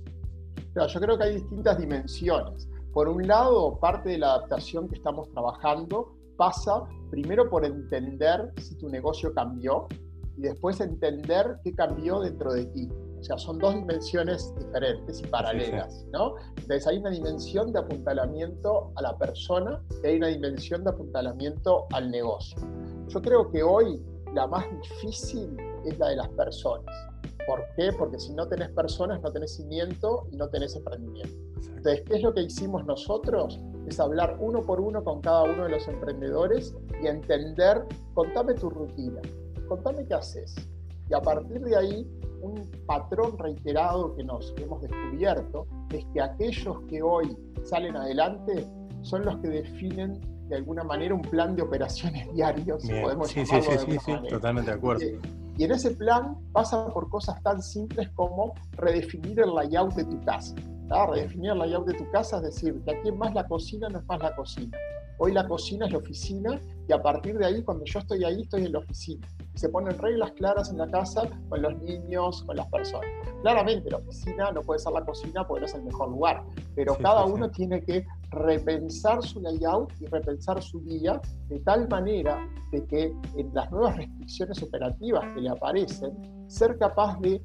yo 0.75 1.01
creo 1.01 1.16
que 1.16 1.25
hay 1.25 1.35
distintas 1.37 1.79
dimensiones. 1.79 2.68
Por 2.92 3.09
un 3.09 3.27
lado, 3.27 3.79
parte 3.81 4.11
de 4.11 4.18
la 4.18 4.35
adaptación 4.35 4.88
que 4.88 4.96
estamos 4.96 5.31
trabajando 5.31 6.14
pasa 6.37 6.85
primero 7.11 7.49
por 7.49 7.64
entender 7.64 8.53
si 8.59 8.77
tu 8.77 8.88
negocio 8.88 9.33
cambió 9.33 9.88
y 10.40 10.44
después 10.44 10.81
entender 10.81 11.59
qué 11.62 11.74
cambió 11.74 12.20
dentro 12.20 12.55
de 12.55 12.64
ti. 12.64 12.88
O 13.20 13.22
sea, 13.22 13.37
son 13.37 13.59
dos 13.59 13.74
dimensiones 13.74 14.55
diferentes 14.59 15.20
y 15.20 15.26
paralelas, 15.26 16.07
¿no? 16.12 16.37
Entonces 16.57 16.87
hay 16.87 16.96
una 16.96 17.11
dimensión 17.11 17.70
de 17.74 17.81
apuntalamiento 17.81 18.90
a 18.96 19.03
la 19.03 19.18
persona 19.18 19.83
y 20.03 20.07
hay 20.07 20.16
una 20.16 20.29
dimensión 20.29 20.83
de 20.83 20.90
apuntalamiento 20.90 21.87
al 21.92 22.11
negocio. 22.11 22.57
Yo 23.09 23.20
creo 23.20 23.50
que 23.50 23.62
hoy 23.62 24.03
la 24.35 24.46
más 24.46 24.64
difícil 24.81 25.55
es 25.85 25.98
la 25.98 26.09
de 26.09 26.16
las 26.16 26.29
personas. 26.31 26.94
¿Por 27.46 27.62
qué? 27.76 27.92
Porque 27.92 28.18
si 28.18 28.33
no 28.33 28.48
tenés 28.48 28.70
personas, 28.70 29.20
no 29.20 29.31
tenés 29.31 29.57
cimiento 29.57 30.26
y 30.33 30.37
no 30.37 30.48
tenés 30.48 30.74
emprendimiento. 30.74 31.37
Entonces, 31.76 32.03
¿qué 32.07 32.16
es 32.16 32.22
lo 32.22 32.33
que 32.33 32.42
hicimos 32.42 32.87
nosotros? 32.87 33.61
Es 33.87 34.00
hablar 34.00 34.38
uno 34.40 34.64
por 34.64 34.81
uno 34.81 35.05
con 35.05 35.20
cada 35.20 35.42
uno 35.42 35.64
de 35.64 35.70
los 35.70 35.87
emprendedores 35.88 36.74
y 37.03 37.07
entender, 37.07 37.85
contame 38.14 38.55
tu 38.55 38.70
rutina, 38.70 39.20
contame 39.70 40.04
qué 40.04 40.14
haces. 40.14 40.54
Y 41.09 41.14
a 41.14 41.22
partir 41.22 41.61
de 41.61 41.76
ahí 41.76 42.06
un 42.42 42.68
patrón 42.87 43.38
reiterado 43.38 44.14
que 44.16 44.24
nos 44.24 44.52
hemos 44.56 44.83
descubierto 44.83 45.66
es 45.92 46.04
que 46.12 46.20
aquellos 46.20 46.80
que 46.88 47.02
hoy 47.02 47.37
salen 47.64 47.96
adelante 47.96 48.66
son 49.02 49.24
los 49.24 49.37
que 49.38 49.48
definen 49.48 50.20
de 50.48 50.56
alguna 50.56 50.83
manera 50.83 51.14
un 51.14 51.22
plan 51.22 51.54
de 51.54 51.62
operaciones 51.62 52.33
diarios, 52.35 52.85
podemos 52.85 53.28
sí, 53.28 53.46
sí, 53.46 53.61
sí, 53.62 53.98
sí, 54.04 54.12
totalmente 54.28 54.70
de 54.72 54.76
acuerdo. 54.76 55.04
Eh, 55.04 55.20
y 55.56 55.64
en 55.64 55.72
ese 55.72 55.92
plan 55.92 56.37
pasa 56.52 56.88
por 56.88 57.09
cosas 57.09 57.40
tan 57.42 57.62
simples 57.62 58.09
como 58.11 58.54
redefinir 58.72 59.40
el 59.40 59.54
layout 59.54 59.94
de 59.94 60.04
tu 60.04 60.20
casa. 60.24 60.54
Redefinir 61.12 61.52
el 61.52 61.59
layout 61.59 61.87
de 61.87 61.94
tu 61.94 62.11
casa 62.11 62.38
es 62.38 62.42
decir, 62.42 62.83
que 62.85 62.90
aquí 62.90 63.09
es 63.09 63.16
más 63.16 63.33
la 63.35 63.46
cocina 63.46 63.88
no 63.88 63.98
es 64.00 64.06
más 64.06 64.20
la 64.20 64.35
cocina. 64.35 64.76
Hoy 65.18 65.33
la 65.33 65.46
cocina 65.46 65.87
es 65.87 65.92
la 65.92 65.98
oficina 65.98 66.61
y 66.88 66.92
a 66.92 67.00
partir 67.00 67.38
de 67.38 67.46
ahí, 67.46 67.62
cuando 67.62 67.85
yo 67.85 68.00
estoy 68.00 68.24
ahí, 68.24 68.40
estoy 68.40 68.64
en 68.64 68.72
la 68.72 68.78
oficina 68.78 69.26
se 69.61 69.68
ponen 69.68 69.99
reglas 69.99 70.33
claras 70.33 70.70
en 70.70 70.79
la 70.79 70.90
casa 70.90 71.29
con 71.51 71.61
los 71.61 71.77
niños, 71.83 72.42
con 72.44 72.57
las 72.57 72.66
personas. 72.68 73.11
Claramente 73.42 73.90
la 73.90 73.99
oficina 73.99 74.51
no 74.53 74.62
puede 74.62 74.79
ser 74.79 74.92
la 74.92 75.05
cocina 75.05 75.46
porque 75.46 75.61
no 75.61 75.66
es 75.66 75.75
el 75.75 75.83
mejor 75.83 76.09
lugar, 76.09 76.42
pero 76.75 76.96
cada 76.96 77.27
uno 77.27 77.51
tiene 77.51 77.83
que 77.83 78.07
repensar 78.31 79.23
su 79.23 79.38
layout 79.42 79.92
y 80.01 80.07
repensar 80.07 80.62
su 80.62 80.81
día 80.81 81.20
de 81.49 81.61
tal 81.61 81.87
manera 81.90 82.38
de 82.73 82.87
que 82.87 83.14
en 83.37 83.51
las 83.53 83.70
nuevas 83.70 83.99
restricciones 83.99 84.62
operativas 84.62 85.27
que 85.35 85.42
le 85.42 85.51
aparecen, 85.51 86.46
ser 86.49 86.79
capaz 86.79 87.20
de 87.20 87.42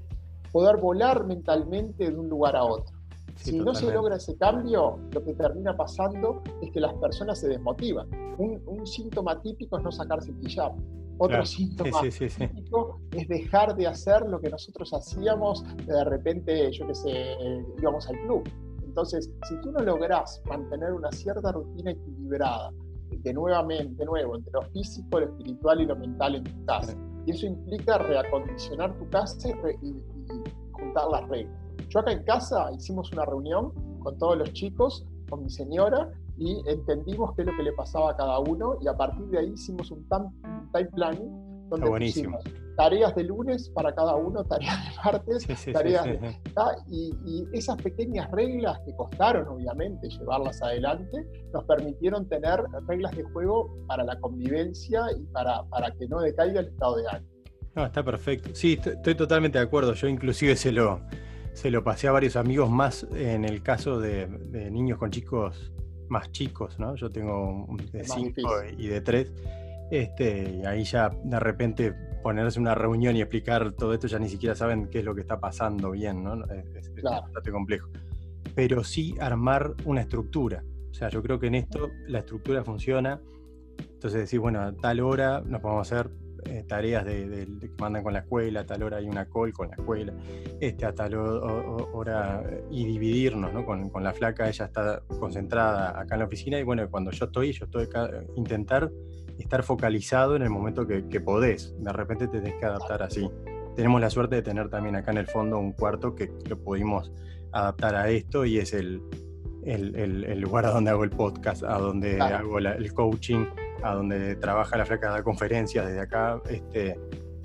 poder 0.53 0.77
volar 0.77 1.25
mentalmente 1.25 2.09
de 2.09 2.17
un 2.17 2.29
lugar 2.29 2.55
a 2.55 2.63
otro. 2.63 2.95
si 3.35 3.59
no 3.59 3.75
se 3.75 3.91
logra 3.91 4.15
ese 4.15 4.37
cambio, 4.37 4.97
lo 5.11 5.21
que 5.21 5.33
termina 5.33 5.75
pasando 5.75 6.41
es 6.61 6.71
que 6.71 6.79
las 6.79 6.93
personas 6.93 7.39
se 7.39 7.49
desmotivan. 7.49 8.07
Un, 8.37 8.87
síntoma 8.87 9.41
típico 9.41 9.77
es 9.77 9.83
no 9.83 9.91
sacarse 9.91 10.29
el 10.29 10.37
pijama. 10.37 10.77
Otro 11.17 11.45
síntoma 11.45 12.01
típico 12.01 12.99
es 13.11 13.27
dejar 13.27 13.75
de 13.75 13.87
hacer 13.87 14.27
lo 14.27 14.39
que 14.39 14.49
nosotros 14.49 14.93
hacíamos, 14.93 15.63
de 15.85 16.03
repente, 16.03 16.71
yo 16.71 16.87
qué 16.87 16.95
sé, 16.95 17.37
íbamos 17.79 18.07
al 18.09 18.19
club. 18.21 18.43
Entonces, 18.83 19.29
si 19.47 19.59
tú 19.61 19.71
no 19.71 19.79
lográs 19.79 20.41
mantener 20.45 20.93
una 20.93 21.11
cierta 21.11 21.51
rutina 21.51 21.91
equilibrada, 21.91 22.71
de 23.09 23.33
nuevamente, 23.33 23.95
de 23.95 24.05
nuevo, 24.05 24.35
entre 24.35 24.51
lo 24.51 24.61
físico, 24.71 25.19
lo 25.19 25.25
espiritual 25.27 25.81
y 25.81 25.85
lo 25.85 25.95
mental 25.95 26.35
en 26.35 26.43
tu 26.43 26.65
casa, 26.65 26.95
y 27.25 27.31
eso 27.31 27.45
implica 27.45 27.97
reacondicionar 27.97 28.97
tu 28.97 29.09
casa 29.09 29.49
y, 29.81 29.95
juntar 30.71 31.09
las 31.09 31.27
reglas. 31.29 31.55
Yo 31.89 31.99
acá 31.99 32.11
en 32.11 32.23
casa 32.23 32.71
hicimos 32.73 33.11
una 33.13 33.25
reunión 33.25 33.71
con 33.99 34.17
todos 34.17 34.37
los 34.37 34.51
chicos, 34.53 35.05
con 35.29 35.43
mi 35.43 35.49
señora, 35.49 36.11
y 36.37 36.61
entendimos 36.67 37.33
qué 37.35 37.43
es 37.43 37.47
lo 37.47 37.57
que 37.57 37.63
le 37.63 37.73
pasaba 37.73 38.11
a 38.11 38.17
cada 38.17 38.39
uno, 38.39 38.77
y 38.81 38.87
a 38.87 38.95
partir 38.95 39.25
de 39.27 39.39
ahí 39.39 39.51
hicimos 39.53 39.91
un 39.91 40.07
time 40.07 40.85
planning 40.93 41.45
donde 41.69 41.89
buenísimo. 41.89 42.37
tareas 42.77 43.15
de 43.15 43.23
lunes 43.23 43.69
para 43.69 43.93
cada 43.95 44.15
uno, 44.15 44.43
tareas 44.43 44.77
de 44.85 44.95
martes, 45.03 45.65
tareas 45.73 46.05
de, 46.05 46.37
y, 46.87 47.47
esas 47.53 47.81
pequeñas 47.81 48.29
reglas 48.31 48.79
que 48.85 48.95
costaron 48.95 49.47
obviamente 49.47 50.09
llevarlas 50.09 50.61
adelante, 50.61 51.25
nos 51.53 51.63
permitieron 51.63 52.27
tener 52.27 52.63
reglas 52.87 53.15
de 53.15 53.23
juego 53.23 53.75
para 53.87 54.03
la 54.03 54.19
convivencia 54.19 55.05
y 55.17 55.23
para, 55.31 55.63
para 55.63 55.91
que 55.91 56.07
no 56.07 56.19
decaiga 56.19 56.59
el 56.59 56.67
estado 56.67 56.97
de 56.97 57.07
ánimo. 57.09 57.35
No, 57.75 57.85
está 57.85 58.03
perfecto. 58.03 58.49
Sí, 58.53 58.79
estoy, 58.81 59.15
totalmente 59.15 59.57
de 59.57 59.65
acuerdo. 59.65 59.93
Yo 59.93 60.07
inclusive 60.07 60.55
se 60.55 60.71
lo, 60.71 61.01
se 61.53 61.69
lo 61.69 61.83
pasé 61.83 62.07
a 62.07 62.13
varios 62.13 62.37
amigos 62.37 62.69
más 62.69 63.05
en 63.13 63.43
el 63.43 63.61
caso 63.61 63.99
de, 63.99 64.27
niños 64.71 64.97
con 64.97 65.11
chicos 65.11 65.73
más 66.09 66.31
chicos, 66.31 66.79
¿no? 66.79 66.95
Yo 66.95 67.09
tengo 67.09 67.67
de 67.91 68.03
5 68.03 68.41
y 68.77 68.87
de 68.87 69.01
3 69.01 69.33
este, 69.91 70.49
y 70.49 70.65
ahí 70.65 70.83
ya 70.83 71.09
de 71.23 71.39
repente 71.39 71.93
ponerse 72.23 72.59
una 72.59 72.73
reunión 72.73 73.15
y 73.15 73.21
explicar 73.21 73.71
todo 73.73 73.93
esto, 73.93 74.07
ya 74.07 74.17
ni 74.17 74.29
siquiera 74.29 74.55
saben 74.55 74.87
qué 74.89 74.99
es 74.99 75.05
lo 75.05 75.13
que 75.13 75.21
está 75.21 75.39
pasando 75.39 75.91
bien, 75.91 76.23
¿no? 76.23 76.43
Es, 76.45 76.91
bastante 77.03 77.51
complejo. 77.51 77.89
Pero 78.55 78.83
sí 78.83 79.15
armar 79.19 79.75
una 79.85 80.01
estructura. 80.01 80.63
O 80.89 80.93
sea, 80.93 81.09
yo 81.09 81.21
creo 81.21 81.39
que 81.39 81.47
en 81.47 81.55
esto 81.55 81.91
la 82.07 82.19
estructura 82.19 82.63
funciona. 82.63 83.21
Entonces 83.77 84.21
decir, 84.21 84.39
bueno, 84.39 84.61
a 84.61 84.73
tal 84.73 85.01
hora 85.01 85.41
nos 85.41 85.61
podemos 85.61 85.91
hacer 85.91 86.09
eh, 86.45 86.63
tareas 86.67 87.05
de, 87.05 87.47
que 87.59 87.71
mandan 87.79 88.03
con 88.03 88.13
la 88.13 88.19
escuela, 88.19 88.61
a 88.61 88.65
tal 88.65 88.83
hora 88.83 88.97
hay 88.97 89.07
una 89.07 89.25
call 89.25 89.53
con 89.53 89.69
la 89.69 89.75
escuela, 89.75 90.13
este, 90.59 90.85
a 90.85 90.93
tal 90.93 91.15
hora 91.15 92.43
y 92.69 92.85
dividirnos, 92.85 93.53
¿no? 93.53 93.65
Con, 93.65 93.89
con, 93.89 94.03
la 94.03 94.13
flaca, 94.13 94.47
ella 94.47 94.65
está 94.65 95.01
concentrada 95.19 95.99
acá 95.99 96.15
en 96.15 96.19
la 96.19 96.25
oficina 96.25 96.59
y 96.59 96.63
bueno, 96.63 96.89
cuando 96.89 97.11
yo 97.11 97.25
estoy, 97.25 97.51
yo 97.51 97.65
estoy 97.65 97.85
acá, 97.85 98.09
intentar 98.35 98.91
estar 99.39 99.63
focalizado 99.63 100.35
en 100.35 100.41
el 100.43 100.49
momento 100.49 100.85
que, 100.87 101.01
podés. 101.19 101.73
De 101.79 101.91
repente 101.91 102.27
te 102.27 102.39
tenés 102.39 102.59
que 102.59 102.65
adaptar 102.65 103.03
así. 103.03 103.29
Tenemos 103.75 103.99
la 103.99 104.09
suerte 104.09 104.35
de 104.35 104.41
tener 104.41 104.69
también 104.69 104.95
acá 104.95 105.11
en 105.11 105.17
el 105.17 105.27
fondo 105.27 105.59
un 105.59 105.73
cuarto 105.73 106.15
que 106.15 106.31
lo 106.47 106.57
pudimos 106.57 107.11
adaptar 107.51 107.95
a 107.95 108.09
esto 108.09 108.45
y 108.45 108.57
es 108.57 108.73
el, 108.73 109.01
el, 109.63 110.39
lugar 110.39 110.65
a 110.65 110.71
donde 110.71 110.91
hago 110.91 111.03
el 111.03 111.09
podcast, 111.09 111.63
a 111.63 111.77
donde 111.77 112.21
hago 112.21 112.59
el 112.59 112.93
coaching, 112.93 113.45
a 113.83 113.93
donde 113.93 114.35
trabaja 114.35 114.77
la 114.77 114.85
flaca 114.85 115.15
de 115.15 115.23
conferencias 115.23 115.85
desde 115.85 116.01
acá. 116.01 116.41
Este, 116.49 116.97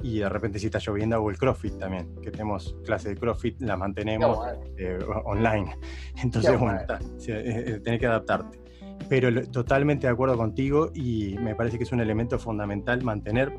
y 0.02 0.20
de 0.20 0.28
repente 0.28 0.58
si 0.58 0.66
está 0.66 0.78
lloviendo 0.78 1.16
hago 1.16 1.30
el 1.30 1.38
CrossFit 1.38 1.78
también, 1.78 2.14
que 2.22 2.30
tenemos 2.30 2.76
clase 2.84 3.10
de 3.10 3.16
CrossFit, 3.16 3.60
la 3.60 3.76
mantenemos 3.76 4.38
eh, 4.76 4.98
online. 5.24 5.76
Entonces, 6.22 6.58
bueno, 6.58 6.80
eh, 6.80 7.64
eh, 7.66 7.80
tenés 7.82 8.00
que 8.00 8.06
adaptarte. 8.06 8.60
Pero 9.08 9.46
totalmente 9.48 10.06
de 10.06 10.12
acuerdo 10.12 10.36
contigo 10.36 10.90
y 10.94 11.36
me 11.38 11.54
parece 11.54 11.78
que 11.78 11.84
es 11.84 11.92
un 11.92 12.00
elemento 12.00 12.38
fundamental 12.38 13.02
mantener 13.02 13.52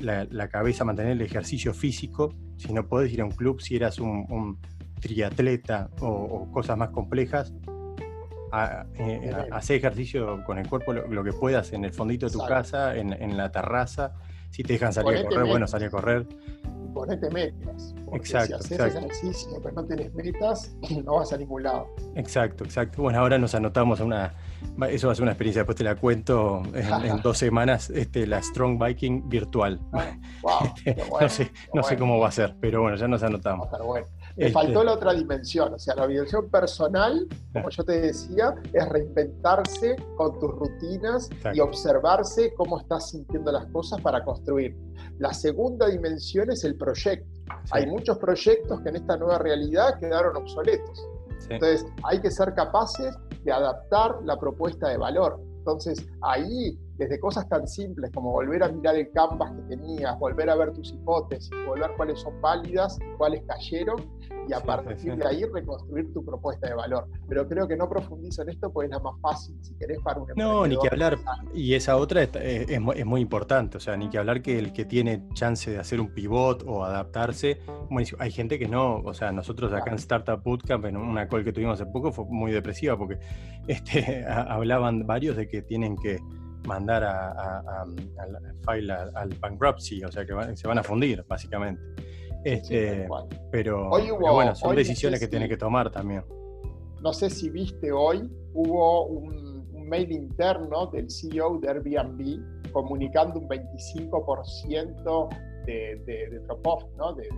la, 0.00 0.48
cabeza, 0.48 0.84
mantener 0.84 1.12
el 1.12 1.22
ejercicio 1.22 1.72
físico. 1.72 2.34
Si 2.56 2.72
no 2.72 2.86
podés 2.86 3.12
ir 3.12 3.20
a 3.20 3.24
un 3.24 3.30
club, 3.30 3.60
si 3.60 3.76
eras 3.76 3.98
un, 3.98 4.58
triatleta 5.00 5.90
o, 6.00 6.50
cosas 6.50 6.76
más 6.76 6.90
complejas, 6.90 7.52
eh, 8.98 9.34
hacer 9.52 9.76
ejercicio 9.76 10.42
con 10.44 10.58
el 10.58 10.68
cuerpo 10.68 10.92
lo, 10.92 11.24
que 11.24 11.32
puedas 11.32 11.72
en 11.72 11.84
el 11.84 11.92
fondito 11.92 12.26
de 12.26 12.32
tu 12.32 12.44
casa, 12.44 12.96
en, 12.96 13.36
la 13.36 13.50
terraza. 13.50 14.14
Si 14.50 14.62
te 14.62 14.74
dejan 14.74 14.92
salir 14.92 15.18
a 15.18 15.24
correr, 15.24 15.46
bueno, 15.46 15.66
salir 15.66 15.88
a 15.88 15.90
correr 15.90 16.26
ponete 16.94 17.28
metas. 17.30 17.94
exacto, 18.12 18.62
si 18.62 18.74
haces 18.74 18.94
ejercicio 18.94 19.60
pero 19.62 19.74
no 19.74 19.84
tienes 19.84 20.14
metas, 20.14 20.74
no 21.04 21.16
vas 21.16 21.32
a 21.32 21.36
ningún 21.36 21.64
lado. 21.64 21.88
Exacto, 22.14 22.64
exacto. 22.64 23.02
Bueno, 23.02 23.18
ahora 23.18 23.36
nos 23.36 23.54
anotamos 23.54 24.00
a 24.00 24.04
una. 24.04 24.34
Eso 24.88 25.08
va 25.08 25.12
a 25.12 25.16
ser 25.16 25.24
una 25.24 25.32
experiencia, 25.32 25.62
después 25.62 25.76
te 25.76 25.84
la 25.84 25.96
cuento 25.96 26.62
en, 26.72 27.20
dos 27.22 27.36
semanas, 27.36 27.90
este, 27.90 28.26
la 28.26 28.40
Strong 28.42 28.82
Biking 28.82 29.28
virtual. 29.28 29.80
Este, 30.64 30.96
no 31.20 31.28
sé, 31.28 31.52
no 31.72 31.82
sé 31.82 31.96
cómo 31.96 32.18
va 32.18 32.28
a 32.28 32.32
ser, 32.32 32.54
pero 32.60 32.82
bueno, 32.82 32.96
ya 32.96 33.08
nos 33.08 33.22
anotamos. 33.22 33.66
Pero 33.70 33.86
bueno. 33.86 34.06
Faltó 34.52 34.80
este 34.80 34.84
la 34.84 34.92
otra 34.94 35.12
dimensión, 35.12 35.74
o 35.74 35.78
sea, 35.78 35.94
la 35.94 36.08
dimensión 36.08 36.50
personal, 36.50 37.28
como 37.52 37.70
yo 37.70 37.84
te 37.84 38.00
decía, 38.00 38.52
es 38.72 38.88
reinventarse 38.88 39.94
con 40.16 40.38
tus 40.40 40.50
rutinas 40.50 41.30
y 41.52 41.60
observarse 41.60 42.52
cómo 42.54 42.80
estás 42.80 43.10
sintiendo 43.10 43.52
las 43.52 43.66
cosas 43.66 44.00
para 44.00 44.24
construir. 44.24 44.76
La 45.18 45.32
segunda 45.32 45.86
dimensión 45.86 46.50
es 46.50 46.64
el 46.64 46.76
proyecto. 46.76 47.28
Hay 47.70 47.86
muchos 47.86 48.18
proyectos 48.18 48.80
que 48.80 48.88
en 48.88 48.96
esta 48.96 49.16
nueva 49.16 49.38
realidad 49.38 50.00
quedaron 50.00 50.36
obsoletos. 50.36 51.06
Entonces, 51.48 51.86
hay 52.02 52.20
que 52.20 52.30
ser 52.30 52.54
capaces 52.54 53.14
de 53.44 53.52
adaptar 53.52 54.16
la 54.24 54.36
propuesta 54.36 54.88
de 54.88 54.96
valor. 54.96 55.40
Entonces, 55.58 56.04
ahí, 56.22 56.76
desde 56.96 57.18
cosas 57.18 57.48
tan 57.48 57.66
simples 57.66 58.10
como 58.12 58.30
volver 58.30 58.62
a 58.62 58.68
mirar 58.68 58.96
el 58.96 59.10
canvas 59.10 59.52
que 59.52 59.76
tenías, 59.76 60.18
volver 60.18 60.48
a 60.50 60.56
ver 60.56 60.72
tus 60.72 60.92
hipótesis, 60.92 61.50
volver 61.66 61.90
cuáles 61.96 62.20
son 62.20 62.40
válidas, 62.40 62.98
cuáles 63.18 63.42
cayeron, 63.46 63.96
y 64.46 64.52
a 64.52 64.60
partir 64.60 65.16
de 65.16 65.26
ahí 65.26 65.44
reconstruir 65.44 66.12
tu 66.12 66.24
propuesta 66.24 66.68
de 66.68 66.74
valor. 66.74 67.08
Pero 67.28 67.48
creo 67.48 67.66
que 67.66 67.76
no 67.76 67.88
profundizo 67.88 68.42
en 68.42 68.50
esto 68.50 68.72
porque 68.72 68.86
es 68.86 68.90
la 68.90 69.00
más 69.00 69.20
fácil, 69.20 69.56
si 69.62 69.74
querés, 69.76 69.98
para 70.02 70.20
un 70.20 70.28
No, 70.36 70.66
ni 70.66 70.78
que 70.78 70.88
hablar, 70.88 71.18
y 71.52 71.74
esa 71.74 71.96
otra 71.96 72.22
es, 72.22 72.80
muy 72.80 73.20
importante, 73.20 73.78
o 73.78 73.80
sea, 73.80 73.96
ni 73.96 74.08
que 74.08 74.18
hablar 74.18 74.42
que 74.42 74.58
el 74.58 74.72
que 74.72 74.84
tiene 74.84 75.26
chance 75.34 75.70
de 75.70 75.78
hacer 75.78 76.00
un 76.00 76.14
pivot 76.14 76.62
o 76.66 76.84
adaptarse, 76.84 77.60
hay 78.18 78.30
gente 78.30 78.58
que 78.58 78.68
no, 78.68 78.96
o 78.98 79.14
sea, 79.14 79.32
nosotros 79.32 79.72
acá 79.72 79.90
en 79.90 79.96
Startup 79.96 80.40
Bootcamp, 80.42 80.84
en 80.84 80.96
una 80.96 81.28
call 81.28 81.44
que 81.44 81.52
tuvimos 81.52 81.80
hace 81.80 81.90
poco, 81.90 82.12
fue 82.12 82.24
muy 82.28 82.52
depresiva 82.52 82.96
porque 82.96 83.18
este, 83.66 84.24
hablaban 84.26 85.06
varios 85.06 85.36
de 85.36 85.48
que 85.48 85.62
tienen 85.62 85.96
que 85.96 86.20
mandar 86.66 87.04
a, 87.04 87.60
al 87.80 87.94
file 88.66 88.92
al 88.92 89.28
bankruptcy, 89.40 90.04
o 90.04 90.10
sea 90.10 90.24
que 90.24 90.56
se 90.56 90.68
van 90.68 90.78
a 90.78 90.82
fundir, 90.82 91.24
básicamente. 91.28 91.82
Este, 92.44 93.08
pero, 93.50 93.88
bueno, 93.88 94.54
son 94.54 94.76
decisiones 94.76 95.18
que 95.18 95.28
tiene 95.28 95.48
que 95.48 95.56
tomar 95.56 95.90
también. 95.90 96.24
No 97.00 97.12
sé 97.12 97.30
si 97.30 97.50
viste 97.50 97.90
hoy, 97.90 98.30
hubo 98.52 99.06
un, 99.06 99.54
mail 99.84 100.10
interno 100.12 100.86
del 100.86 101.10
CEO 101.10 101.58
de 101.58 101.68
Airbnb 101.68 102.72
comunicando 102.72 103.38
un 103.38 103.46
25% 103.46 105.28
de, 105.66 106.02
de, 106.06 106.40
drop-off, 106.40 106.84
¿no? 106.96 107.12
De, 107.12 107.28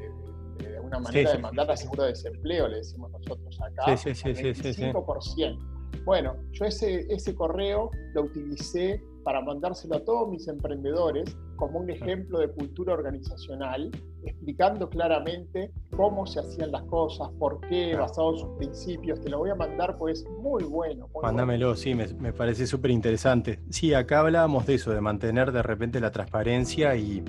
una 0.80 1.00
manera 1.00 1.32
de 1.32 1.38
mandar 1.38 1.68
a 1.72 1.76
seguro 1.76 2.04
de 2.04 2.10
desempleo, 2.10 2.68
le 2.68 2.76
decimos 2.76 3.10
nosotros 3.10 3.60
acá. 3.60 3.96
Sí, 3.96 4.14
sí, 4.14 4.32
sí, 4.32 4.52
25%. 4.52 5.58
Bueno, 6.04 6.36
yo 6.52 6.66
ese, 6.66 7.04
ese 7.12 7.34
correo 7.34 7.90
lo 8.14 8.22
utilicé 8.22 9.02
para 9.26 9.40
mandárselo 9.40 9.96
a 9.96 10.04
todos 10.04 10.28
mis 10.28 10.46
emprendedores 10.46 11.36
como 11.56 11.80
un 11.80 11.90
ejemplo 11.90 12.38
de 12.38 12.48
cultura 12.48 12.94
organizacional, 12.94 13.90
explicando 14.22 14.88
claramente 14.88 15.72
cómo 15.96 16.28
se 16.28 16.38
hacían 16.38 16.70
las 16.70 16.82
cosas, 16.84 17.28
por 17.36 17.58
qué, 17.62 17.96
basado 17.96 18.34
en 18.34 18.38
sus 18.38 18.48
principios. 18.56 19.20
Te 19.20 19.28
lo 19.28 19.38
voy 19.38 19.50
a 19.50 19.56
mandar, 19.56 19.98
pues 19.98 20.24
muy 20.40 20.62
bueno. 20.62 21.08
Mándamelo, 21.20 21.74
sí, 21.74 21.92
me, 21.96 22.32
parece 22.32 22.68
súper 22.68 22.92
interesante. 22.92 23.58
Sí, 23.68 23.94
acá 23.94 24.20
hablábamos 24.20 24.64
de 24.64 24.74
eso, 24.74 24.92
de 24.92 25.00
mantener 25.00 25.50
de 25.50 25.62
repente 25.64 25.98
la 25.98 26.12
transparencia 26.12 26.94
y 26.94 27.24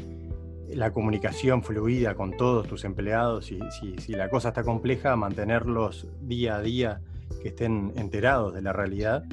la 0.69 0.93
comunicación 0.93 1.63
fluida 1.63 2.13
con 2.13 2.37
todos 2.37 2.67
tus 2.67 2.85
empleados. 2.85 3.51
Y 3.51 3.59
si 3.71 4.13
la 4.13 4.29
cosa 4.29 4.49
está 4.49 4.63
compleja, 4.63 5.15
mantenerlos 5.15 6.05
día 6.21 6.57
a 6.57 6.61
día 6.61 7.01
que 7.41 7.47
estén 7.47 7.91
enterados 7.95 8.53
de 8.53 8.61
la 8.61 8.71
realidad 8.71 9.23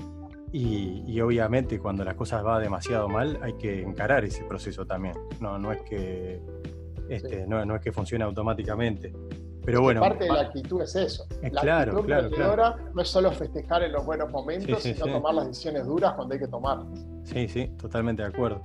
y, 0.57 1.21
obviamente 1.21 1.81
cuando 1.81 2.05
las 2.05 2.15
cosas 2.15 2.45
va 2.47 2.61
demasiado 2.61 3.09
mal 3.09 3.39
hay 3.43 3.55
que 3.55 3.83
encarar 3.83 4.25
ese 4.25 4.45
proceso 4.45 4.87
también. 4.87 5.15
No, 5.41 5.59
no 5.59 5.73
es 5.73 5.83
que 5.83 6.41
este, 7.09 7.47
no, 7.47 7.65
no, 7.65 7.75
es 7.75 7.83
que 7.83 7.93
funcione 7.93 8.25
automáticamente. 8.25 9.13
Pero 9.65 9.81
bueno. 9.81 10.01
Parte 10.01 10.25
de 10.25 10.33
la 10.33 10.43
actitud 10.43 10.83
es 10.83 10.95
eso. 10.95 11.27
la 11.43 11.61
claro, 11.61 11.93
actitud 11.99 12.37
claro, 12.37 12.77
no 12.95 13.03
es 13.03 13.09
solo 13.09 13.33
festejar 13.33 13.83
en 13.83 13.93
los 13.93 14.05
buenos 14.05 14.31
momentos, 14.31 14.83
sino 14.83 15.07
tomar 15.07 15.35
las 15.35 15.49
decisiones 15.49 15.87
duras 15.87 16.15
cuando 16.15 16.35
hay 16.35 16.41
que 16.41 16.49
tomarlas. 16.49 17.05
Sí, 17.25 17.49
sí, 17.49 17.71
totalmente 17.77 18.23
de 18.23 18.29
acuerdo. 18.29 18.61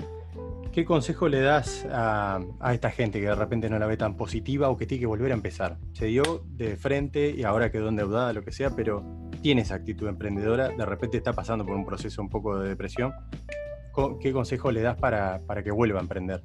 ¿Qué 0.71 0.85
consejo 0.85 1.27
le 1.27 1.41
das 1.41 1.87
a, 1.91 2.39
esta 2.71 2.91
gente 2.91 3.19
que 3.19 3.25
de 3.25 3.35
repente 3.35 3.69
no 3.69 3.79
la 3.79 3.87
ve 3.87 3.97
tan 3.97 4.15
positiva 4.15 4.69
o 4.69 4.77
que 4.77 4.85
tiene 4.85 4.99
que 4.99 5.07
volver 5.07 5.31
a 5.31 5.33
empezar? 5.33 5.77
Se 5.93 6.05
dio 6.05 6.43
de 6.45 6.75
frente 6.75 7.31
y 7.31 7.43
ahora 7.43 7.71
quedó 7.71 7.89
endeudada, 7.89 8.33
lo 8.33 8.43
que 8.43 8.51
sea, 8.51 8.69
pero 8.75 9.03
tiene 9.41 9.61
esa 9.61 9.75
actitud 9.75 10.07
emprendedora, 10.07 10.69
de 10.69 10.85
repente 10.85 11.17
está 11.17 11.33
pasando 11.33 11.65
por 11.65 11.75
un 11.75 11.85
proceso 11.85 12.21
un 12.21 12.29
poco 12.29 12.59
de 12.59 12.69
depresión. 12.69 13.13
¿Qué 14.21 14.31
consejo 14.31 14.71
le 14.71 14.81
das 14.81 14.97
para, 14.97 15.41
que 15.63 15.71
vuelva 15.71 15.99
a 15.99 16.01
emprender? 16.01 16.41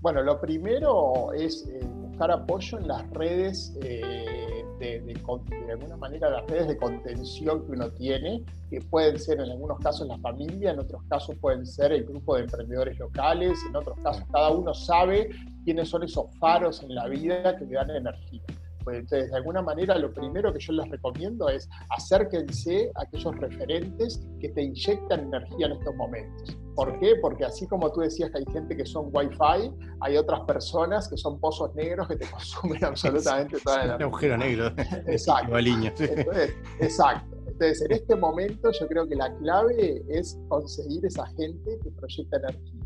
Bueno, 0.00 0.22
lo 0.22 0.40
primero 0.40 1.32
es 1.34 1.68
eh, 1.68 1.80
buscar 1.84 2.30
apoyo 2.30 2.78
en 2.78 2.88
las 2.88 3.10
redes. 3.10 3.76
Eh, 3.82 4.48
de, 4.78 5.00
de, 5.00 5.72
alguna 5.72 5.96
manera 5.96 6.30
las 6.30 6.46
redes 6.46 6.68
de 6.68 6.76
contención 6.76 7.66
que 7.66 7.72
uno 7.72 7.90
tiene, 7.90 8.44
que 8.70 8.80
pueden 8.80 9.18
ser 9.18 9.40
en 9.40 9.50
algunos 9.50 9.78
casos 9.80 10.06
la 10.06 10.18
familia, 10.18 10.70
en 10.70 10.78
otros 10.78 11.02
casos 11.08 11.36
pueden 11.40 11.66
ser 11.66 11.92
el 11.92 12.04
grupo 12.04 12.36
de 12.36 12.42
emprendedores 12.42 12.98
locales, 12.98 13.58
en 13.68 13.76
otros 13.76 13.98
casos 14.02 14.24
cada 14.32 14.50
uno 14.50 14.74
sabe 14.74 15.30
quiénes 15.64 15.88
son 15.88 16.04
esos 16.04 16.26
faros 16.38 16.82
en 16.82 16.94
la 16.94 17.08
vida 17.08 17.56
que 17.56 17.64
le 17.64 17.74
dan 17.74 17.90
energía. 17.90 18.42
Pues, 18.88 19.00
entonces, 19.00 19.30
de 19.30 19.36
alguna 19.36 19.60
manera, 19.60 19.98
lo 19.98 20.10
primero 20.14 20.50
que 20.50 20.60
yo 20.60 20.72
les 20.72 20.88
recomiendo 20.88 21.46
es 21.50 21.68
acérquense 21.90 22.90
a 22.94 23.02
aquellos 23.02 23.36
referentes 23.36 24.26
que 24.40 24.48
te 24.48 24.62
inyectan 24.62 25.24
energía 25.24 25.66
en 25.66 25.72
estos 25.72 25.94
momentos. 25.94 26.56
¿Por 26.74 26.98
qué? 26.98 27.16
Porque 27.20 27.44
así 27.44 27.66
como 27.66 27.92
tú 27.92 28.00
decías 28.00 28.30
que 28.30 28.38
hay 28.38 28.46
gente 28.50 28.74
que 28.74 28.86
son 28.86 29.10
Wi-Fi, 29.12 29.74
hay 30.00 30.16
otras 30.16 30.40
personas 30.46 31.06
que 31.06 31.18
son 31.18 31.38
pozos 31.38 31.74
negros 31.74 32.08
que 32.08 32.16
te 32.16 32.24
consumen 32.30 32.82
absolutamente 32.82 33.60
toda 33.60 33.76
la 33.76 33.84
energía. 33.84 34.06
Un 34.06 34.10
agujero 34.10 34.38
negro. 34.38 34.66
Exacto. 35.06 35.58
Entonces, 35.58 36.54
exacto. 36.80 37.36
Entonces, 37.46 37.82
en 37.82 37.92
este 37.92 38.16
momento 38.16 38.70
yo 38.72 38.88
creo 38.88 39.06
que 39.06 39.16
la 39.16 39.36
clave 39.36 40.02
es 40.08 40.38
conseguir 40.48 41.04
esa 41.04 41.26
gente 41.26 41.78
que 41.82 41.90
proyecta 41.90 42.38
energía 42.38 42.77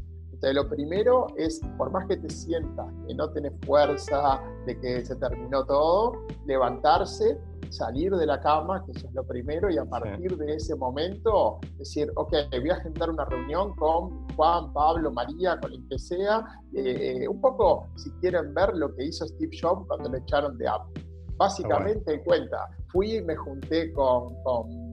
lo 0.53 0.69
primero 0.69 1.27
es, 1.37 1.61
por 1.79 1.91
más 1.93 2.07
que 2.09 2.17
te 2.17 2.29
sientas 2.29 2.87
que 3.07 3.15
no 3.15 3.31
tenés 3.31 3.53
fuerza, 3.65 4.41
de 4.67 4.79
que 4.81 5.05
se 5.05 5.15
terminó 5.17 5.65
todo, 5.65 6.13
levantarse, 6.47 7.39
salir 7.71 8.13
de 8.13 8.27
la 8.27 8.41
cama, 8.41 8.85
que 8.85 8.93
eso 8.93 9.07
es 9.07 9.15
lo 9.15 9.25
primero, 9.25 9.71
y 9.71 9.79
a 9.79 9.85
partir 9.85 10.37
de 10.37 10.55
ese 10.55 10.75
momento 10.75 11.59
decir, 11.79 12.11
ok, 12.17 12.35
voy 12.51 12.71
a 12.71 12.75
agendar 12.75 13.11
una 13.11 13.25
reunión 13.25 13.75
con 13.77 14.29
Juan, 14.35 14.73
Pablo, 14.73 15.13
María, 15.13 15.59
con 15.61 15.73
el 15.73 15.87
que 15.89 15.99
sea, 15.99 16.45
eh, 16.75 17.27
un 17.29 17.41
poco, 17.41 17.87
si 17.97 18.11
quieren 18.21 18.53
ver 18.53 18.75
lo 18.75 18.95
que 18.95 19.05
hizo 19.05 19.27
Steve 19.27 19.57
Jobs 19.61 19.87
cuando 19.87 20.11
le 20.11 20.19
echaron 20.19 20.59
de 20.59 20.69
Apple. 20.69 21.05
Básicamente, 21.37 22.15
en 22.15 22.25
cuenta, 22.25 22.69
fui 22.89 23.17
y 23.17 23.23
me 23.23 23.35
junté 23.37 23.93
con 23.93 24.35
con 24.43 24.93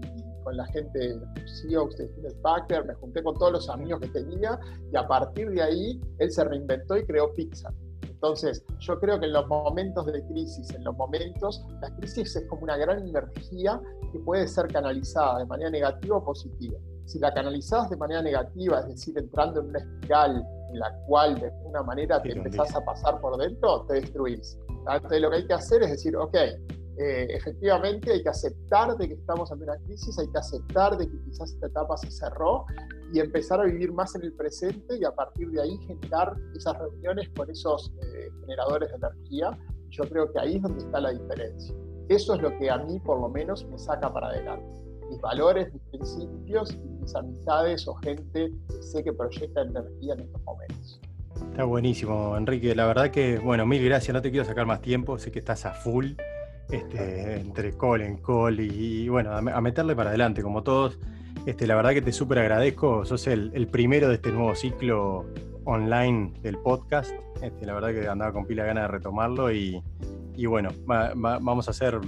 la 0.51 0.65
gente, 0.67 0.99
de 0.99 2.83
me 2.85 2.93
junté 2.95 3.23
con 3.23 3.35
todos 3.35 3.51
los 3.51 3.69
amigos 3.69 3.99
que 4.01 4.07
tenía 4.07 4.59
y 4.91 4.95
a 4.95 5.07
partir 5.07 5.49
de 5.51 5.61
ahí 5.61 6.01
él 6.17 6.31
se 6.31 6.43
reinventó 6.43 6.97
y 6.97 7.05
creó 7.05 7.33
Pixar. 7.33 7.73
Entonces, 8.01 8.65
yo 8.79 8.99
creo 8.99 9.17
que 9.17 9.27
en 9.27 9.33
los 9.33 9.47
momentos 9.47 10.05
de 10.05 10.21
crisis, 10.25 10.69
en 10.73 10.83
los 10.83 10.95
momentos, 10.97 11.65
la 11.81 11.89
crisis 11.95 12.35
es 12.35 12.45
como 12.47 12.63
una 12.63 12.75
gran 12.75 13.07
energía 13.07 13.79
que 14.11 14.19
puede 14.19 14.45
ser 14.47 14.67
canalizada 14.67 15.39
de 15.39 15.45
manera 15.45 15.69
negativa 15.69 16.17
o 16.17 16.23
positiva. 16.25 16.77
Si 17.05 17.17
la 17.17 17.33
canalizas 17.33 17.89
de 17.89 17.95
manera 17.95 18.21
negativa, 18.21 18.81
es 18.81 18.87
decir, 18.89 19.17
entrando 19.17 19.61
en 19.61 19.69
una 19.69 19.79
espiral 19.79 20.45
en 20.71 20.79
la 20.79 20.93
cual 21.07 21.39
de 21.39 21.47
alguna 21.47 21.81
manera 21.83 22.21
te 22.21 22.33
empezás 22.33 22.75
a 22.75 22.83
pasar 22.83 23.21
por 23.21 23.37
dentro, 23.37 23.85
te 23.87 23.95
destruís. 23.95 24.59
Entonces, 24.67 25.21
lo 25.21 25.29
que 25.29 25.37
hay 25.37 25.47
que 25.47 25.53
hacer 25.53 25.83
es 25.83 25.91
decir, 25.91 26.15
ok, 26.17 26.35
eh, 27.01 27.27
efectivamente 27.29 28.11
hay 28.11 28.21
que 28.21 28.27
aceptar 28.27 28.97
de 28.97 29.07
que 29.07 29.13
estamos 29.13 29.49
ante 29.53 29.63
una 29.63 29.77
crisis, 29.77 30.19
hay 30.19 30.27
que 30.27 30.37
aceptar 30.37 30.97
de 30.97 31.09
que 31.09 31.17
quizás 31.23 31.53
esta 31.53 31.67
etapa 31.67 31.95
se 31.95 32.11
cerró 32.11 32.65
y 33.13 33.21
empezar 33.21 33.61
a 33.61 33.63
vivir 33.63 33.93
más 33.93 34.15
en 34.15 34.23
el 34.23 34.33
presente 34.33 34.97
y 34.97 35.05
a 35.05 35.11
partir 35.11 35.49
de 35.49 35.61
ahí 35.61 35.77
generar 35.87 36.35
esas 36.53 36.77
reuniones 36.77 37.29
con 37.37 37.49
esos 37.49 37.93
eh, 38.03 38.29
generadores 38.41 38.89
de 38.89 38.95
energía. 38.97 39.57
Yo 39.91 40.03
creo 40.09 40.29
que 40.33 40.39
ahí 40.39 40.57
es 40.57 40.61
donde 40.61 40.79
está 40.79 40.99
la 40.99 41.11
diferencia. 41.11 41.73
Eso 42.09 42.35
es 42.35 42.41
lo 42.41 42.57
que 42.57 42.69
a 42.69 42.77
mí 42.79 42.99
por 42.99 43.21
lo 43.21 43.29
menos 43.29 43.65
me 43.69 43.79
saca 43.79 44.11
para 44.11 44.27
adelante. 44.27 44.67
Mis 45.09 45.21
valores, 45.21 45.73
mis 45.73 45.83
principios 45.83 46.77
mis 46.99 47.15
amistades 47.15 47.87
o 47.87 47.95
gente 47.95 48.51
que 48.67 48.83
sé 48.83 49.05
que 49.05 49.13
proyecta 49.13 49.61
energía 49.61 50.15
en 50.15 50.19
estos 50.19 50.43
momentos. 50.43 50.99
Está 51.49 51.63
buenísimo, 51.63 52.35
Enrique. 52.35 52.75
La 52.75 52.87
verdad 52.87 53.09
que, 53.09 53.39
bueno, 53.39 53.65
mil 53.65 53.85
gracias. 53.85 54.13
No 54.13 54.21
te 54.21 54.31
quiero 54.31 54.45
sacar 54.45 54.65
más 54.65 54.81
tiempo. 54.81 55.17
Sé 55.17 55.31
que 55.31 55.39
estás 55.39 55.65
a 55.65 55.71
full 55.71 56.15
este, 56.69 57.37
entre 57.37 57.75
call 57.75 58.01
en 58.01 58.17
call 58.17 58.59
y, 58.59 59.09
bueno, 59.09 59.31
a, 59.31 59.61
meterle 59.61 59.95
para 59.95 60.09
adelante, 60.09 60.43
como 60.43 60.63
todos. 60.63 60.99
Este, 61.45 61.65
la 61.65 61.75
verdad 61.75 61.91
que 61.91 62.01
te 62.01 62.11
súper 62.11 62.39
agradezco, 62.39 63.05
sos 63.05 63.25
el, 63.27 63.67
primero 63.71 64.07
de 64.09 64.15
este 64.15 64.31
nuevo 64.31 64.53
ciclo 64.55 65.25
online 65.65 66.33
del 66.41 66.57
podcast. 66.59 67.11
Este, 67.41 67.65
la 67.65 67.73
verdad 67.73 67.89
que 67.89 68.07
andaba 68.07 68.33
con 68.33 68.45
pila 68.45 68.65
ganas 68.65 68.83
de 68.83 68.87
retomarlo 68.89 69.51
y, 69.51 69.81
bueno, 70.45 70.69
vamos 70.85 71.67
a 71.67 71.71
hacer 71.71 71.99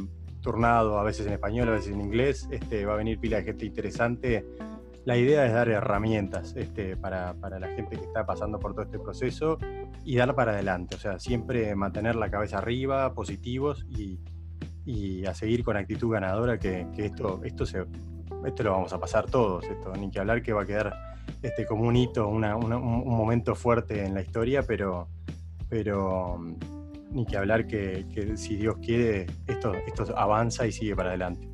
turnado 0.41 0.99
a 0.99 1.03
veces 1.03 1.27
en 1.27 1.33
español, 1.33 1.67
a 1.69 1.71
veces 1.71 1.93
en 1.93 2.01
inglés. 2.01 2.47
Este, 2.51 2.85
va 2.85 2.93
a 2.93 2.97
venir 2.97 3.19
pila 3.19 3.37
de 3.37 3.43
gente 3.43 3.65
interesante. 3.65 4.45
La 5.05 5.17
idea 5.17 5.43
es 5.47 5.53
dar 5.53 5.69
herramientas 5.69 6.55
este, 6.55 6.95
para, 6.95 7.33
para, 7.33 7.59
la 7.59 7.69
gente 7.69 7.97
que 7.97 8.03
está 8.03 8.27
pasando 8.27 8.59
por 8.59 8.73
todo 8.73 8.83
este 8.83 8.99
proceso 8.99 9.57
y 10.05 10.17
dar 10.17 10.35
para 10.35 10.51
adelante. 10.51 10.95
O 10.95 10.99
sea, 10.99 11.17
siempre 11.17 11.73
mantener 11.73 12.15
la 12.15 12.29
cabeza 12.29 12.59
arriba, 12.59 13.15
positivos 13.15 13.83
y, 13.89 14.19
y 14.85 15.25
a 15.25 15.33
seguir 15.33 15.63
con 15.63 15.77
actitud 15.77 16.11
ganadora, 16.11 16.57
que, 16.57 16.87
esto, 16.97 17.41
esto, 17.43 17.65
se, 17.65 17.85
esto 18.45 18.63
lo 18.63 18.71
vamos 18.71 18.93
a 18.93 18.99
pasar 18.99 19.29
todos, 19.29 19.65
esto, 19.65 19.93
ni 19.93 20.09
que 20.09 20.19
hablar 20.19 20.41
que 20.41 20.53
va 20.53 20.63
a 20.63 20.65
quedar 20.65 20.93
este, 21.41 21.65
como 21.65 21.87
un 21.87 21.95
hito, 21.95 22.27
un, 22.27 22.41
momento 22.41 23.55
fuerte 23.55 24.05
en 24.05 24.13
la 24.13 24.21
historia, 24.21 24.63
pero, 24.63 25.07
pero 25.69 26.37
mm, 26.37 26.55
ni 27.11 27.25
que 27.25 27.37
hablar 27.37 27.67
que, 27.67 28.05
si 28.35 28.55
Dios 28.55 28.77
quiere, 28.81 29.27
esto, 29.47 29.73
esto 29.73 30.17
avanza 30.17 30.65
y 30.65 30.71
sigue 30.71 30.95
para 30.95 31.09
adelante. 31.09 31.47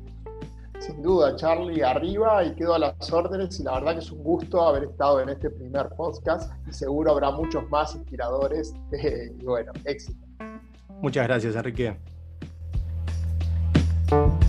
Sin 0.78 1.02
duda, 1.02 1.34
Charlie, 1.34 1.82
arriba 1.82 2.44
y 2.44 2.54
quedo 2.54 2.74
a 2.74 2.78
las 2.78 3.12
órdenes 3.12 3.58
y 3.58 3.64
la 3.64 3.74
verdad 3.74 3.94
que 3.94 3.98
es 3.98 4.12
un 4.12 4.22
gusto 4.22 4.62
haber 4.62 4.84
estado 4.84 5.20
en 5.20 5.28
este 5.28 5.50
primer 5.50 5.88
podcast 5.90 6.52
y 6.68 6.72
seguro 6.72 7.10
habrá 7.10 7.32
muchos 7.32 7.68
más 7.68 7.96
inspiradores 7.96 8.72
y 8.92 9.44
bueno, 9.44 9.72
éxito. 9.84 10.24
Muchas 11.00 11.26
gracias, 11.26 11.56
Enrique. 11.56 11.96
Bye. 14.10 14.47